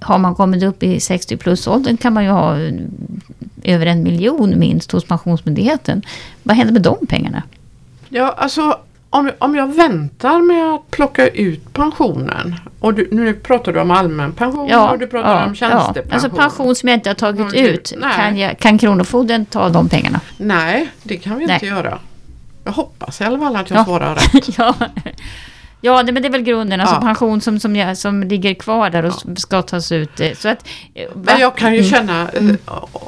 har 0.00 0.18
man 0.18 0.34
kommit 0.34 0.62
upp 0.62 0.82
i 0.82 1.00
60 1.00 1.36
plus 1.36 1.66
åldern 1.66 1.96
kan 1.96 2.12
man 2.12 2.24
ju 2.24 2.30
ha 2.30 2.56
över 3.62 3.86
en 3.86 4.02
miljon 4.02 4.58
minst 4.58 4.92
hos 4.92 5.04
Pensionsmyndigheten. 5.04 6.02
Vad 6.42 6.56
händer 6.56 6.72
med 6.72 6.82
de 6.82 7.06
pengarna? 7.06 7.42
Ja, 8.08 8.34
alltså 8.38 8.78
om, 9.10 9.30
om 9.38 9.54
jag 9.56 9.74
väntar 9.74 10.40
med 10.42 10.74
att 10.74 10.90
plocka 10.90 11.28
ut 11.28 11.72
pensionen 11.72 12.54
och 12.80 12.94
du, 12.94 13.08
nu 13.12 13.34
pratar 13.34 13.72
du 13.72 13.80
om 13.80 13.90
allmän 13.90 14.32
pension 14.32 14.72
och 14.74 14.98
du 14.98 15.06
pratar 15.06 15.46
om 15.46 15.54
tjänstepension. 15.54 16.12
Alltså 16.12 16.30
pension 16.30 16.74
som 16.74 16.88
jag 16.88 16.96
inte 16.96 17.10
har 17.10 17.14
tagit 17.14 17.40
Mm, 17.54 17.66
ut. 17.74 17.92
nej. 17.98 18.12
Kan, 18.16 18.36
jag, 18.36 18.58
kan 18.58 18.78
Kronofogden 18.78 19.46
ta 19.46 19.68
de 19.68 19.88
pengarna? 19.88 20.20
Nej, 20.36 20.88
det 21.02 21.16
kan 21.16 21.38
vi 21.38 21.46
Nej. 21.46 21.54
inte 21.54 21.66
göra. 21.66 21.98
Jag 22.64 22.72
hoppas 22.72 23.20
i 23.20 23.24
alla 23.24 23.38
fall 23.38 23.56
att 23.56 23.70
jag 23.70 23.78
Ja. 23.78 23.84
svarar 23.84 24.14
rätt. 24.34 24.58
ja, 24.58 24.74
ja 25.80 26.02
det, 26.02 26.12
men 26.12 26.22
det 26.22 26.28
är 26.28 26.32
väl 26.32 26.42
grunden. 26.42 26.80
Alltså 26.80 26.94
Ja. 26.96 27.00
pension 27.00 27.40
som, 27.40 27.60
som, 27.60 27.94
som 27.96 28.22
ligger 28.22 28.54
kvar 28.54 28.90
där 28.90 29.04
och 29.04 29.14
ska 29.36 29.62
tas 29.62 29.92
ut. 29.92 30.20
eh, 30.20 30.32
Så 30.36 30.48
att, 30.48 30.66
eh? 30.94 31.04
Men 31.14 31.40
jag 31.40 31.56
kan 31.56 31.72
ju 31.74 31.78
Mm. 31.78 31.90
känna 31.90 32.28
eh, 32.30 32.54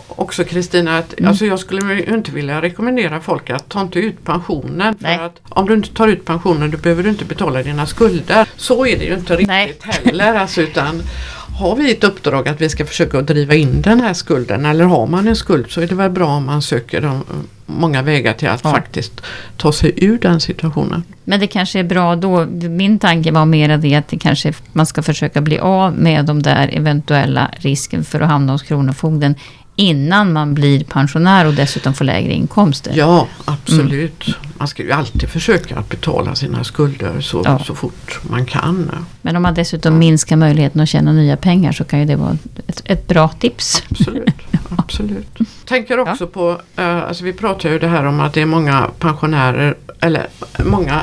också 0.09 0.45
Kristina 0.45 0.99
att 0.99 1.15
alltså 1.27 1.45
jag 1.47 1.59
skulle 1.59 2.03
inte 2.05 2.31
vilja 2.31 2.63
rekommendera 2.63 3.21
folk 3.21 3.51
att 3.51 3.69
ta 3.69 3.81
inte 3.81 3.99
ut 3.99 4.25
pensionen. 4.25 4.99
För 4.99 5.09
att 5.09 5.41
om 5.49 5.67
du 5.69 5.75
inte 5.75 5.95
tar 5.95 6.09
ut 6.09 6.25
pensionen 6.25 6.71
då 6.71 6.79
behöver 6.79 7.03
du 7.03 7.09
inte 7.09 7.25
betala 7.25 7.63
dina 7.63 7.87
skulder. 7.87 8.49
Så 8.57 8.87
är 8.87 8.99
det 8.99 9.05
ju 9.05 9.15
inte 9.15 9.33
riktigt 9.33 9.49
Nej. 9.49 9.77
heller. 10.05 10.35
Alltså, 10.35 10.61
utan 10.61 11.03
har 11.59 11.77
vi 11.77 11.93
ett 11.93 12.05
uppdrag 12.05 12.49
att 12.49 12.61
vi 12.61 12.69
ska 12.69 12.87
försöka 12.87 13.23
driva 13.23 13.55
in 13.55 13.83
den 13.83 14.01
här 14.01 14.15
skulden 14.15 14.67
eller 14.67 14.85
har 14.85 15.07
man 15.07 15.29
en 15.29 15.37
skuld 15.37 15.67
så 15.71 15.81
är 15.81 15.87
det 15.87 15.95
väl 15.95 16.11
bra 16.11 16.27
om 16.27 16.47
man 16.47 16.63
söker 16.63 17.01
de, 17.01 17.25
många 17.67 18.03
vägar 18.03 18.33
till 18.33 18.49
att 18.49 18.61
Ja. 18.65 18.71
faktiskt 18.71 19.21
ta 19.57 19.73
sig 19.73 19.93
ur 19.97 20.19
den 20.19 20.41
situationen. 20.41 21.03
Men 21.25 21.41
det 21.41 21.47
kanske 21.47 21.79
är 21.79 21.85
bra 21.85 22.17
då. 22.17 22.47
Min 22.69 22.99
tanke 22.99 23.33
var 23.33 23.45
mer 23.45 23.77
det 23.79 23.95
att 23.95 24.09
det 24.09 24.19
kanske 24.19 24.53
man 24.73 24.87
ska 24.87 25.03
försöka 25.03 25.41
bli 25.41 25.59
av 25.59 25.93
med 25.99 26.25
de 26.25 26.43
där 26.43 26.71
eventuella 26.73 27.51
risken 27.59 28.05
för 28.05 28.21
att 28.21 28.29
hamna 28.29 28.53
hos 28.53 28.63
Kronofogden 28.63 29.35
innan 29.77 30.33
man 30.33 30.55
blir 30.55 30.85
pensionär 30.85 31.47
och 31.47 31.55
dessutom 31.55 31.95
får 31.95 32.05
lägre 32.05 32.33
inkomster. 32.33 32.93
Ja, 32.97 33.29
absolut. 33.45 34.25
Man 34.59 34.69
ska 34.69 34.83
ju 34.83 34.93
alltid 34.93 35.29
försöka 35.29 35.77
att 35.79 35.89
betala 35.89 36.35
sina 36.35 36.65
skulder 36.65 37.21
så, 37.21 37.43
Ja. 37.45 37.59
så 37.59 37.75
fort 37.75 38.21
man 38.31 38.47
kan. 38.47 38.91
Men 39.23 39.37
om 39.37 39.43
man 39.43 39.55
dessutom 39.55 39.99
minskar 39.99 40.37
möjligheten 40.37 40.81
att 40.81 40.89
tjäna 40.89 41.13
nya 41.13 41.37
pengar 41.37 41.73
så 41.73 41.85
kan 41.85 41.99
ju 41.99 42.05
det 42.05 42.17
vara 42.17 42.37
ett, 42.67 42.83
ett 42.85 43.09
bra 43.09 43.29
tips. 43.29 43.83
Absolut. 43.91 44.35
absolut. 44.77 45.39
Tänker 45.65 45.99
också 45.99 46.27
på, 46.27 46.61
eh, 46.77 46.97
alltså 47.05 47.25
vi 47.25 47.33
pratar 47.33 47.71
ju 47.71 47.79
det 47.79 47.89
här 47.89 48.05
om 48.05 48.21
att 48.21 48.35
det 48.35 48.41
är 48.43 48.47
många 48.47 48.91
pensionärer, 48.99 49.77
eller 50.01 50.27
många 50.65 51.01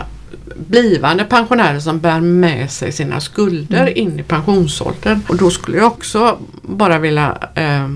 blivande 0.56 1.24
pensionärer 1.24 1.80
som 1.80 2.00
bär 2.00 2.20
med 2.20 2.72
sig 2.72 2.92
sina 2.92 3.20
skulder 3.20 3.98
in 3.98 4.20
i 4.20 4.24
pensionsåldern. 4.24 5.22
Och 5.28 5.38
då 5.38 5.50
skulle 5.50 5.78
jag 5.78 5.88
också 5.88 6.38
bara 6.62 7.00
vilja 7.00 7.38
eh, 7.56 7.88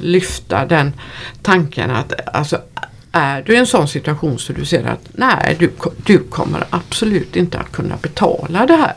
lyfta 0.00 0.66
den 0.66 0.92
tanken 1.42 1.90
att 1.90 2.12
alltså, 2.36 2.58
är 3.12 3.42
du 3.42 3.54
i 3.54 3.56
en 3.56 3.66
sån 3.66 3.88
situation 3.88 4.38
så 4.38 4.52
du 4.52 4.64
ser 4.64 4.84
att 4.86 5.08
nej, 5.12 5.56
du, 5.58 5.70
du 6.06 6.18
kommer 6.18 6.64
absolut 6.70 7.36
inte 7.36 7.58
att 7.58 7.72
kunna 7.72 7.96
betala 8.02 8.66
det 8.66 8.76
här. 8.76 8.94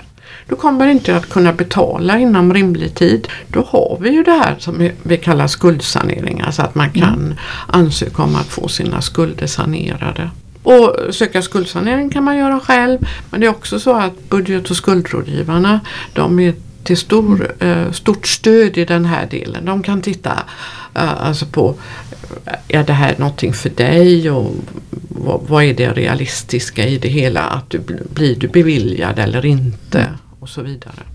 Du 0.47 0.55
kommer 0.55 0.87
inte 0.87 1.15
att 1.15 1.29
kunna 1.29 1.53
betala 1.53 2.19
inom 2.19 2.53
rimlig 2.53 2.95
tid. 2.95 3.27
Då 3.47 3.61
har 3.69 3.97
vi 4.01 4.09
ju 4.09 4.23
det 4.23 4.31
här 4.31 4.55
som 4.59 4.89
vi- 5.03 5.17
kallar 5.17 5.47
skuldsanering. 5.47 6.41
Alltså 6.41 6.61
att 6.61 6.75
man 6.75 6.91
kan 6.91 7.35
ansöka 7.67 8.23
om 8.23 8.35
att 8.35 8.47
få 8.47 8.67
sina 8.67 9.01
skulder 9.01 9.47
sanerade. 9.47 10.29
Och 10.63 10.95
söka 11.11 11.41
skuldsanering 11.41 12.09
kan 12.09 12.23
man 12.23 12.37
göra 12.37 12.59
själv. 12.59 12.99
Men 13.29 13.39
det 13.39 13.45
är 13.45 13.49
också 13.51 13.79
så 13.79 13.93
att 13.93 14.29
budget 14.29 14.69
och 14.69 14.77
skuldrådgivarna 14.77 15.79
de 16.13 16.39
är 16.39 16.53
till 16.85 16.97
stor, 16.97 17.55
eh, 17.59 17.91
stort 17.91 18.27
stöd 18.27 18.77
i 18.77 18.85
den 18.85 19.05
här 19.05 19.27
delen. 19.31 19.65
De 19.65 19.83
kan 19.83 20.01
titta 20.01 20.43
eh, 20.95 21.25
alltså 21.25 21.45
på 21.45 21.75
är 22.67 22.83
det 22.83 22.93
här 22.93 23.15
någonting 23.17 23.53
för 23.53 23.69
dig 23.69 24.31
och 24.31 24.51
vad, 25.09 25.41
vad 25.47 25.63
är 25.63 25.73
det 25.73 25.93
realistiska 25.93 26.87
i 26.87 26.97
det 26.97 27.07
hela? 27.07 27.41
Att 27.41 27.69
du, 27.69 27.79
blir 28.13 28.35
du 28.35 28.47
beviljad 28.47 29.19
eller 29.19 29.45
inte? 29.45 30.09
Och 30.39 30.49
så 30.49 30.61
vidare. 30.61 31.14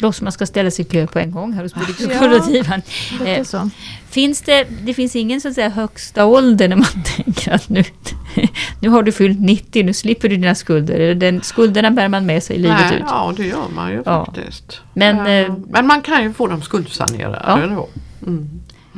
Som 0.00 0.24
man 0.24 0.32
ska 0.32 0.46
ställa 0.46 0.70
sig 0.70 0.84
i 0.84 0.88
kö 0.88 1.06
på 1.06 1.18
en 1.18 1.30
gång 1.30 1.52
här 1.52 1.62
hos 1.62 1.74
Budgetrådgivaren. 1.74 2.82
Ja, 3.20 3.26
Eh. 3.26 3.66
Finns 4.10 4.42
det, 4.42 4.66
det 4.84 4.94
finns 4.94 5.16
ingen 5.16 5.40
så 5.40 5.48
att 5.48 5.54
säga 5.54 5.68
högsta 5.68 6.24
ålder 6.24 6.68
när 6.68 6.76
man 6.76 6.86
tänker 7.16 7.52
att 7.52 7.68
nu, 7.68 7.84
nu 8.80 8.88
har 8.88 9.02
du 9.02 9.12
fyllt 9.12 9.40
90, 9.40 9.84
nu 9.84 9.92
slipper 9.92 10.28
du 10.28 10.36
dina 10.36 10.54
skulder. 10.54 10.94
Eller 10.94 11.14
Den, 11.14 11.42
skulderna 11.42 11.90
bär 11.90 12.08
man 12.08 12.26
med 12.26 12.42
sig 12.42 12.58
livet 12.58 12.78
Nej, 12.80 12.96
ut. 12.96 13.02
Ja, 13.06 13.32
det 13.36 13.46
gör 13.46 13.68
man 13.74 13.90
ju 13.90 14.02
Ja. 14.06 14.24
faktiskt. 14.24 14.80
Men, 14.94 15.18
Eh, 15.26 15.32
eh, 15.32 15.54
men 15.68 15.86
man 15.86 16.02
kan 16.02 16.22
ju 16.22 16.32
få 16.32 16.46
dem 16.46 16.62
skuldsanerade 16.62 17.40
Ja. 17.46 17.86
Mm. 18.26 18.48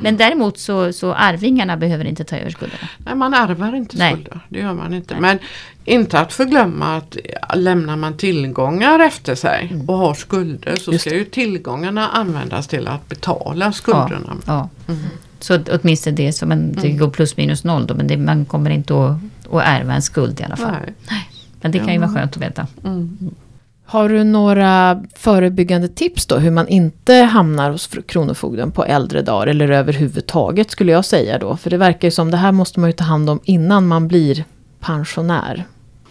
Men 0.02 0.16
däremot 0.16 0.58
så, 0.58 0.92
så 0.92 1.14
arvingarna 1.14 1.76
behöver 1.76 2.04
inte 2.04 2.24
ta 2.24 2.36
över 2.36 2.50
skulderna. 2.50 2.88
Nej, 2.98 3.14
man 3.14 3.34
ärver 3.34 3.74
inte 3.74 3.98
Nej. 3.98 4.12
skulder. 4.12 4.40
Det 4.48 4.58
gör 4.58 4.74
man 4.74 4.94
inte. 4.94 5.20
Men 5.20 5.38
inte 5.84 6.20
att 6.20 6.32
förglömma 6.32 6.96
att 6.96 7.16
lämnar 7.54 7.96
man 7.96 8.16
tillgångar 8.16 9.00
efter 9.00 9.34
sig 9.34 9.74
och 9.86 9.98
har 9.98 10.14
skulder 10.14 10.76
så 10.76 10.90
Mm. 10.90 10.92
Just 10.92 11.00
ska 11.04 11.14
ju 11.14 11.24
tillgångarna 11.24 12.08
användas 12.08 12.66
till 12.66 12.88
att 12.88 13.08
betala 13.08 13.72
skulderna. 13.72 14.36
Ja. 14.46 14.68
Mm. 14.88 15.00
Så 15.40 15.58
åtminstone 15.70 16.16
det, 16.16 16.32
så 16.32 16.46
man, 16.46 16.72
det 16.72 16.90
går 16.90 17.10
plus 17.10 17.36
minus 17.36 17.64
noll 17.64 17.86
då, 17.86 17.94
men 17.94 18.06
det, 18.06 18.16
man 18.16 18.44
kommer 18.44 18.70
inte 18.70 18.94
att, 18.94 19.16
att 19.54 19.62
ärva 19.64 19.94
en 19.94 20.02
skuld 20.02 20.40
i 20.40 20.44
alla 20.44 20.56
fall. 20.56 20.76
Nej. 21.10 21.30
Men 21.60 21.72
det 21.72 21.78
kan 21.78 21.92
ju 21.92 21.98
vara 21.98 22.14
skönt 22.14 22.36
att 22.36 22.42
veta. 22.42 22.66
Mm. 22.84 23.18
Har 23.90 24.08
du 24.08 24.24
några 24.24 25.02
förebyggande 25.14 25.88
tips 25.88 26.26
då 26.26 26.36
hur 26.36 26.50
man 26.50 26.68
inte 26.68 27.14
hamnar 27.14 27.70
hos 27.70 27.90
Kronofogden 28.06 28.72
på 28.72 28.84
äldre 28.84 29.22
dagar 29.22 29.46
eller 29.46 29.70
överhuvudtaget 29.70 30.70
skulle 30.70 30.92
jag 30.92 31.04
säga 31.04 31.38
då? 31.38 31.56
För 31.56 31.70
det 31.70 31.76
verkar 31.76 32.08
ju 32.08 32.12
som 32.12 32.30
det 32.30 32.36
här 32.36 32.52
måste 32.52 32.80
man 32.80 32.88
ju 32.88 32.92
ta 32.92 33.04
hand 33.04 33.30
om 33.30 33.40
innan 33.44 33.86
man 33.86 34.08
blir 34.08 34.44
pensionär. 34.80 35.64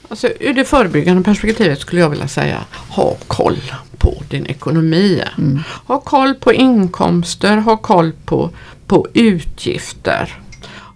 Alltså, 0.09 0.27
ur 0.39 0.53
det 0.53 0.65
förebyggande 0.65 1.23
perspektivet 1.23 1.79
skulle 1.79 2.01
jag 2.01 2.09
vilja 2.09 2.27
säga 2.27 2.65
ha 2.89 3.15
koll 3.27 3.61
på 3.97 4.13
din 4.29 4.45
ekonomi. 4.45 5.23
Mm. 5.37 5.59
Ha 5.85 5.99
koll 5.99 6.35
på 6.35 6.53
inkomster, 6.53 7.57
ha 7.57 7.77
koll 7.77 8.11
på, 8.25 8.49
på 8.87 9.07
utgifter. 9.13 10.39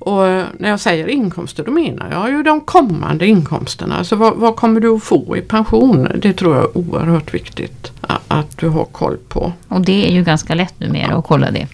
Och 0.01 0.23
när 0.59 0.69
jag 0.69 0.79
säger 0.79 1.07
inkomster 1.07 1.63
då 1.63 1.71
menar 1.71 2.11
jag 2.11 2.29
ju 2.29 2.43
de 2.43 2.61
kommande 2.61 3.25
inkomsterna. 3.25 3.97
Alltså 3.97 4.15
vad, 4.15 4.35
vad 4.35 4.55
kommer 4.55 4.79
du 4.79 4.95
att 4.95 5.03
få 5.03 5.37
i 5.37 5.41
pension? 5.41 6.07
Det 6.15 6.33
tror 6.33 6.55
jag 6.55 6.63
är 6.63 6.77
oerhört 6.77 7.33
viktigt 7.33 7.91
att 8.27 8.57
du 8.57 8.67
har 8.67 8.85
koll 8.85 9.17
på. 9.17 9.53
Och 9.67 9.81
det 9.81 10.07
är 10.07 10.11
ju 10.11 10.23
ganska 10.23 10.55
lätt 10.55 10.79
numera 10.79 11.15
att 11.15 11.25
kolla 11.25 11.51
det. 11.51 11.67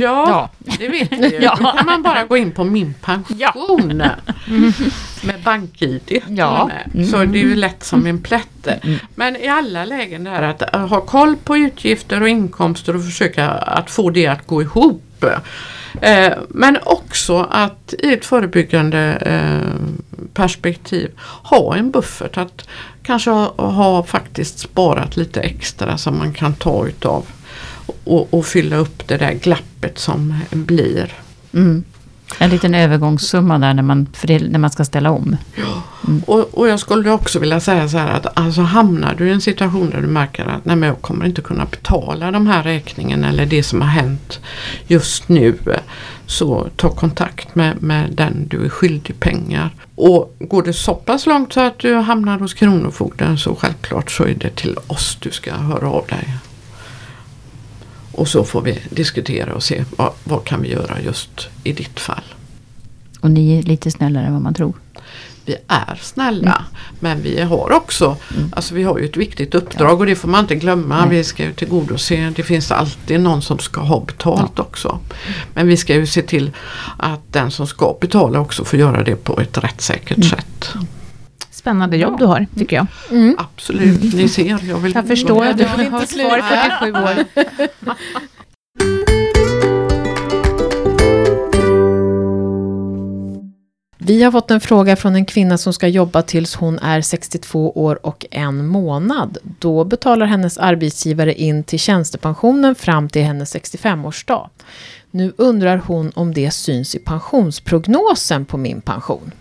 Ja, 0.00 0.50
det 0.78 0.88
vet 0.88 1.12
vi 1.12 1.28
ju. 1.28 1.38
Ja. 1.42 1.56
Då 1.60 1.72
kan 1.76 1.86
man 1.86 2.02
bara 2.02 2.24
gå 2.24 2.36
in 2.36 2.52
på 2.52 2.64
min 2.64 2.94
pension. 3.02 3.96
Med 5.22 5.42
BankID. 5.44 6.22
Ja. 6.28 6.70
med. 6.92 7.08
Så 7.08 7.24
det 7.24 7.38
är 7.38 7.42
ju 7.42 7.54
lätt 7.54 7.84
som 7.84 8.06
en 8.06 8.22
plätt. 8.22 8.68
Men 9.14 9.36
i 9.36 9.48
alla 9.48 9.84
lägen 9.84 10.24
där 10.24 10.42
att 10.42 10.74
äh, 10.74 10.86
ha 10.86 11.00
koll 11.00 11.36
på 11.36 11.56
utgifter 11.56 12.20
och 12.22 12.28
inkomster 12.28 12.96
och 12.96 13.04
försöka 13.04 13.50
att 13.50 13.90
få 13.90 14.10
det 14.10 14.26
att 14.26 14.46
gå 14.46 14.62
ihop. 14.62 15.05
Eh, 16.00 16.32
men 16.48 16.78
också 16.82 17.48
att 17.50 17.94
i 17.98 18.12
ett 18.12 18.24
förebyggande 18.24 18.98
eh, 19.20 19.86
perspektiv 20.34 21.10
ha 21.42 21.76
en 21.76 21.90
buffert. 21.90 22.36
Att 22.36 22.68
kanske 23.02 23.30
ha, 23.30 23.54
ha 23.56 24.02
faktiskt 24.02 24.58
sparat 24.58 25.16
lite 25.16 25.40
extra 25.40 25.98
som 25.98 26.18
man 26.18 26.32
kan 26.32 26.54
ta 26.54 26.86
utav 26.86 27.26
och, 28.04 28.34
och 28.34 28.46
fylla 28.46 28.76
upp 28.76 29.08
det 29.08 29.16
där 29.16 29.32
glappet 29.32 29.98
som 29.98 30.40
blir. 30.50 31.12
Mm. 31.52 31.84
En 32.38 32.50
liten 32.50 32.74
övergångssumma 32.74 33.58
där 33.58 33.74
när 33.74 33.82
man, 33.82 34.06
det, 34.22 34.38
när 34.38 34.58
man 34.58 34.70
ska 34.70 34.84
ställa 34.84 35.10
om. 35.10 35.36
Och, 36.26 36.58
och 36.58 36.68
jag 36.68 36.80
skulle 36.80 37.10
också 37.10 37.38
vilja 37.38 37.60
säga 37.60 37.88
så 37.88 37.98
här 37.98 38.10
att 38.14 38.38
alltså 38.38 38.60
hamnar 38.60 39.14
du 39.14 39.28
i 39.28 39.32
en 39.32 39.40
situation 39.40 39.90
där 39.90 40.00
du 40.00 40.06
märker 40.06 40.46
att 40.46 40.64
nej 40.64 40.76
men 40.76 40.88
jag 40.88 41.02
kommer 41.02 41.26
inte 41.26 41.42
kunna 41.42 41.64
betala 41.64 42.30
de 42.30 42.46
här 42.46 42.62
räkningen 42.62 43.24
eller 43.24 43.46
det 43.46 43.62
som 43.62 43.80
har 43.80 43.88
hänt 43.88 44.40
just 44.86 45.28
nu. 45.28 45.58
Så 46.26 46.68
ta 46.76 46.90
kontakt 46.90 47.54
med, 47.54 47.82
med 47.82 48.10
den 48.12 48.48
du 48.48 48.64
är 48.64 48.68
skyldig 48.68 49.20
pengar. 49.20 49.70
Och 49.94 50.36
går 50.38 50.62
det 50.62 50.72
så 50.72 50.94
pass 50.94 51.26
långt 51.26 51.52
så 51.52 51.60
att 51.60 51.78
du 51.78 51.94
hamnar 51.94 52.38
hos 52.38 52.54
Kronofogden 52.54 53.38
så 53.38 53.54
självklart 53.54 54.10
så 54.10 54.24
är 54.24 54.34
det 54.34 54.56
till 54.56 54.78
oss 54.86 55.18
du 55.20 55.30
ska 55.30 55.52
höra 55.52 55.88
av 55.88 56.06
dig. 56.08 56.28
Och 58.16 58.28
så 58.28 58.44
får 58.44 58.62
vi 58.62 58.78
diskutera 58.90 59.54
och 59.54 59.62
se 59.62 59.84
vad, 59.96 60.12
vad 60.24 60.44
kan 60.44 60.62
vi 60.62 60.72
göra 60.72 61.00
just 61.00 61.48
i 61.64 61.72
ditt 61.72 62.00
fall. 62.00 62.24
Och 63.20 63.30
ni 63.30 63.58
är 63.58 63.62
lite 63.62 63.90
snällare 63.90 64.26
än 64.26 64.32
vad 64.32 64.42
man 64.42 64.54
tror. 64.54 64.74
vi 65.44 65.56
är 65.68 65.98
snälla. 66.02 66.64
Men 67.00 67.22
vi 67.22 67.42
har 67.42 67.72
också, 67.72 68.16
alltså 68.52 68.74
vi 68.74 68.82
har 68.82 68.98
ju 68.98 69.04
ett 69.04 69.16
viktigt 69.16 69.54
uppdrag 69.54 70.00
och 70.00 70.06
det 70.06 70.16
får 70.16 70.28
man 70.28 70.40
inte 70.40 70.54
glömma. 70.54 71.00
Nej. 71.00 71.16
Vi 71.18 71.24
ska 71.24 71.44
ju 71.44 71.52
tillgodose, 71.52 72.32
det 72.36 72.42
finns 72.42 72.70
alltid 72.72 73.20
någon 73.20 73.42
som 73.42 73.58
ska 73.58 73.80
ha 73.80 74.00
betalt 74.00 74.58
också. 74.58 74.98
Men 75.54 75.66
vi 75.66 75.76
ska 75.76 75.94
ju 75.94 76.06
se 76.06 76.22
till 76.22 76.50
att 76.98 77.32
den 77.32 77.50
som 77.50 77.66
ska 77.66 77.96
betala 78.00 78.40
också 78.40 78.64
får 78.64 78.78
göra 78.78 79.04
det 79.04 79.16
på 79.16 79.40
ett 79.40 79.58
rättssäkert 79.58 80.24
sätt. 80.24 80.74
Spännande 81.66 81.96
jobb 81.96 82.18
du 82.18 82.24
har, 82.24 82.46
tycker 82.58 82.76
jag. 82.76 82.86
Absolut, 83.38 84.14
ni 84.14 84.28
ser. 84.28 84.44
Jag, 84.68 84.78
vill 84.78 84.94
Jag 84.94 85.06
förstår 85.06 85.46
att 85.46 85.56
du 85.56 85.62
Jag 85.62 85.68
har 85.68 85.84
kvar 85.84 86.00
sluta. 86.06 86.42
47 86.80 86.92
år. 86.92 87.24
Vi 93.98 94.22
har 94.22 94.32
fått 94.32 94.50
en 94.50 94.60
fråga 94.60 94.96
från 94.96 95.16
en 95.16 95.24
kvinna 95.24 95.58
som 95.58 95.72
ska 95.72 95.88
jobba 95.88 96.22
tills 96.22 96.54
hon 96.54 96.78
är 96.78 97.00
62 97.00 97.70
år 97.70 98.06
och 98.06 98.26
en 98.30 98.66
månad. 98.66 99.38
Då 99.58 99.84
betalar 99.84 100.26
hennes 100.26 100.58
arbetsgivare 100.58 101.34
in 101.34 101.64
till 101.64 101.78
tjänstepensionen 101.78 102.74
fram 102.74 103.08
till 103.08 103.22
hennes 103.22 103.54
65-årsdag. 103.54 104.48
Nu 105.10 105.32
undrar 105.36 105.76
hon 105.76 106.12
om 106.14 106.34
det 106.34 106.50
syns 106.50 106.94
i 106.94 106.98
pensionsprognosen 106.98 108.44
på 108.44 108.56
min 108.56 108.80
pension. 108.80 109.32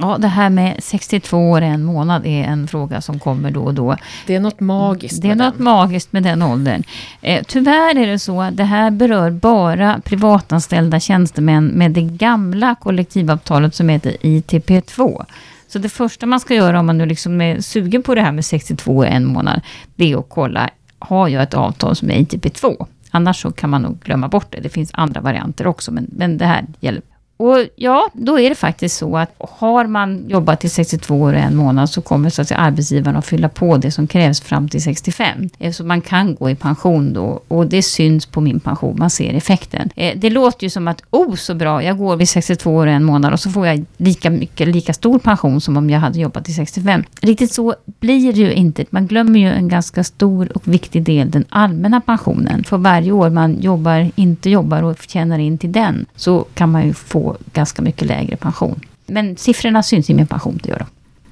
Ja, 0.00 0.18
det 0.18 0.28
här 0.28 0.50
med 0.50 0.76
62 0.82 1.50
år 1.50 1.60
en 1.60 1.84
månad 1.84 2.26
är 2.26 2.44
en 2.44 2.68
fråga 2.68 3.00
som 3.00 3.18
kommer 3.18 3.50
då 3.50 3.64
och 3.64 3.74
då. 3.74 3.96
Det 4.26 4.34
är 4.34 4.40
något 4.40 4.60
magiskt 4.60 5.22
Det 5.22 5.30
är 5.30 5.34
något 5.34 5.54
den. 5.56 5.64
magiskt 5.64 6.12
med 6.12 6.22
den 6.22 6.42
åldern. 6.42 6.82
Eh, 7.22 7.42
tyvärr 7.48 7.98
är 7.98 8.06
det 8.06 8.18
så 8.18 8.42
att 8.42 8.56
det 8.56 8.64
här 8.64 8.90
berör 8.90 9.30
bara 9.30 10.00
privatanställda 10.04 11.00
tjänstemän 11.00 11.66
med 11.66 11.90
det 11.90 12.02
gamla 12.02 12.74
kollektivavtalet 12.74 13.74
som 13.74 13.88
heter 13.88 14.16
ITP2. 14.20 15.24
Så 15.68 15.78
det 15.78 15.88
första 15.88 16.26
man 16.26 16.40
ska 16.40 16.54
göra 16.54 16.80
om 16.80 16.86
man 16.86 16.98
nu 16.98 17.06
liksom 17.06 17.40
är 17.40 17.60
sugen 17.60 18.02
på 18.02 18.14
det 18.14 18.20
här 18.22 18.32
med 18.32 18.44
62 18.44 18.96
och 18.96 19.06
en 19.06 19.24
månad, 19.24 19.60
det 19.96 20.12
är 20.12 20.18
att 20.18 20.26
kolla, 20.28 20.70
har 20.98 21.28
jag 21.28 21.42
ett 21.42 21.54
avtal 21.54 21.96
som 21.96 22.10
är 22.10 22.14
ITP2? 22.14 22.86
Annars 23.10 23.42
så 23.42 23.52
kan 23.52 23.70
man 23.70 23.82
nog 23.82 24.00
glömma 24.00 24.28
bort 24.28 24.46
det. 24.50 24.60
Det 24.60 24.68
finns 24.68 24.90
andra 24.92 25.20
varianter 25.20 25.66
också, 25.66 25.92
men, 25.92 26.06
men 26.12 26.38
det 26.38 26.46
här 26.46 26.64
gäller. 26.80 27.02
Och 27.36 27.58
ja, 27.76 28.08
då 28.12 28.40
är 28.40 28.48
det 28.48 28.54
faktiskt 28.54 28.96
så 28.96 29.16
att 29.16 29.34
har 29.38 29.86
man 29.86 30.24
jobbat 30.28 30.60
till 30.60 30.70
62 30.70 31.20
år 31.20 31.32
och 31.32 31.38
en 31.38 31.56
månad 31.56 31.90
så 31.90 32.00
kommer 32.02 32.30
så 32.30 32.42
att 32.42 32.48
säga, 32.48 32.58
arbetsgivaren 32.58 33.16
att 33.16 33.26
fylla 33.26 33.48
på 33.48 33.76
det 33.76 33.90
som 33.90 34.06
krävs 34.06 34.40
fram 34.40 34.68
till 34.68 34.82
65. 34.82 35.48
Eh, 35.58 35.72
så 35.72 35.84
man 35.84 36.00
kan 36.00 36.34
gå 36.34 36.50
i 36.50 36.54
pension 36.54 37.12
då 37.12 37.42
och 37.48 37.66
det 37.66 37.82
syns 37.82 38.26
på 38.26 38.40
min 38.40 38.60
pension, 38.60 38.96
man 38.98 39.10
ser 39.10 39.34
effekten. 39.34 39.90
Eh, 39.96 40.18
det 40.18 40.30
låter 40.30 40.64
ju 40.64 40.70
som 40.70 40.88
att, 40.88 41.02
oh 41.10 41.34
så 41.34 41.54
bra, 41.54 41.82
jag 41.82 41.98
går 41.98 42.16
vid 42.16 42.28
62 42.28 42.74
år 42.74 42.86
och 42.86 42.92
en 42.92 43.04
månad 43.04 43.32
och 43.32 43.40
så 43.40 43.50
får 43.50 43.66
jag 43.66 43.84
lika 43.96 44.30
mycket, 44.30 44.68
lika 44.68 44.92
stor 44.92 45.18
pension 45.18 45.60
som 45.60 45.76
om 45.76 45.90
jag 45.90 46.00
hade 46.00 46.18
jobbat 46.18 46.44
till 46.44 46.54
65. 46.54 47.04
Riktigt 47.20 47.52
så 47.52 47.74
blir 48.00 48.32
det 48.32 48.40
ju 48.40 48.52
inte. 48.52 48.84
Man 48.90 49.06
glömmer 49.06 49.40
ju 49.40 49.48
en 49.48 49.68
ganska 49.68 50.04
stor 50.04 50.56
och 50.56 50.68
viktig 50.68 51.02
del, 51.02 51.30
den 51.30 51.44
allmänna 51.48 52.00
pensionen. 52.00 52.64
För 52.64 52.76
varje 52.76 53.12
år 53.12 53.30
man 53.30 53.60
jobbar, 53.60 54.10
inte 54.14 54.50
jobbar 54.50 54.82
och 54.82 54.98
tjänar 55.08 55.38
in 55.38 55.58
till 55.58 55.72
den, 55.72 56.06
så 56.16 56.44
kan 56.54 56.70
man 56.70 56.86
ju 56.86 56.92
få 56.92 57.23
få 57.24 57.36
ganska 57.52 57.82
mycket 57.82 58.06
lägre 58.06 58.36
pension. 58.36 58.80
Men 59.06 59.36
siffrorna 59.36 59.82
syns 59.82 60.10
i 60.10 60.14
min 60.14 60.26
pension, 60.26 60.60
det 60.62 60.68
gör 60.68 60.78
de. 60.78 60.86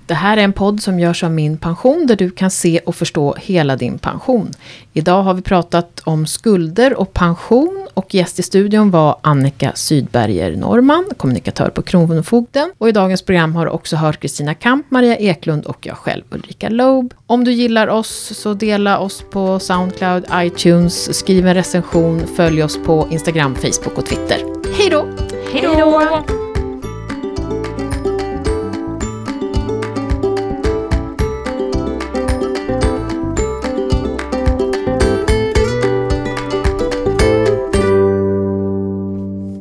Det 0.07 0.15
här 0.15 0.37
är 0.37 0.43
en 0.43 0.53
podd 0.53 0.83
som 0.83 1.01
görs 1.01 1.25
av 1.25 1.31
Min 1.31 1.57
pension 1.57 2.07
där 2.07 2.17
du 2.17 2.31
kan 2.31 2.51
se 2.51 2.79
och 2.79 2.95
förstå 2.95 3.35
hela 3.39 3.77
din 3.77 3.99
pension. 3.99 4.51
Idag 4.93 5.23
har 5.23 5.35
vi 5.35 5.43
pratat 5.43 6.01
om 6.05 6.27
skulder 6.27 6.95
och 6.95 7.13
pension 7.13 7.89
och 7.95 8.15
gäst 8.15 8.39
i 8.39 8.43
studion 8.43 8.91
var 8.91 9.17
Annika 9.21 9.73
Sydberger 9.75 10.57
Norman, 10.57 11.05
kommunikatör 11.17 11.69
på 11.69 11.83
Kronofogden. 11.83 12.73
Och 12.79 12.89
i 12.89 12.93
dagens 12.93 13.23
program 13.23 13.55
har 13.55 13.67
du 13.67 13.73
också 13.73 13.97
hört 13.97 14.21
Kristina 14.21 14.55
Kamp, 14.55 14.91
Maria 14.91 15.17
Eklund 15.17 15.65
och 15.67 15.87
jag 15.87 15.97
själv 15.97 16.23
Ulrika 16.31 16.69
Loeb. 16.69 17.15
Om 17.27 17.45
du 17.45 17.53
gillar 17.53 17.87
oss 17.87 18.33
så 18.37 18.55
dela 18.55 18.99
oss 18.99 19.25
på 19.31 19.59
Soundcloud, 19.59 20.25
iTunes, 20.35 21.19
skriv 21.19 21.47
en 21.47 21.55
recension, 21.55 22.23
följ 22.37 22.63
oss 22.63 22.79
på 22.85 23.09
Instagram, 23.11 23.55
Facebook 23.55 23.99
och 23.99 24.07
Twitter. 24.07 24.39
Hej 24.79 24.91
då! 24.91 25.32
Hej 25.51 25.63
då! 25.63 26.52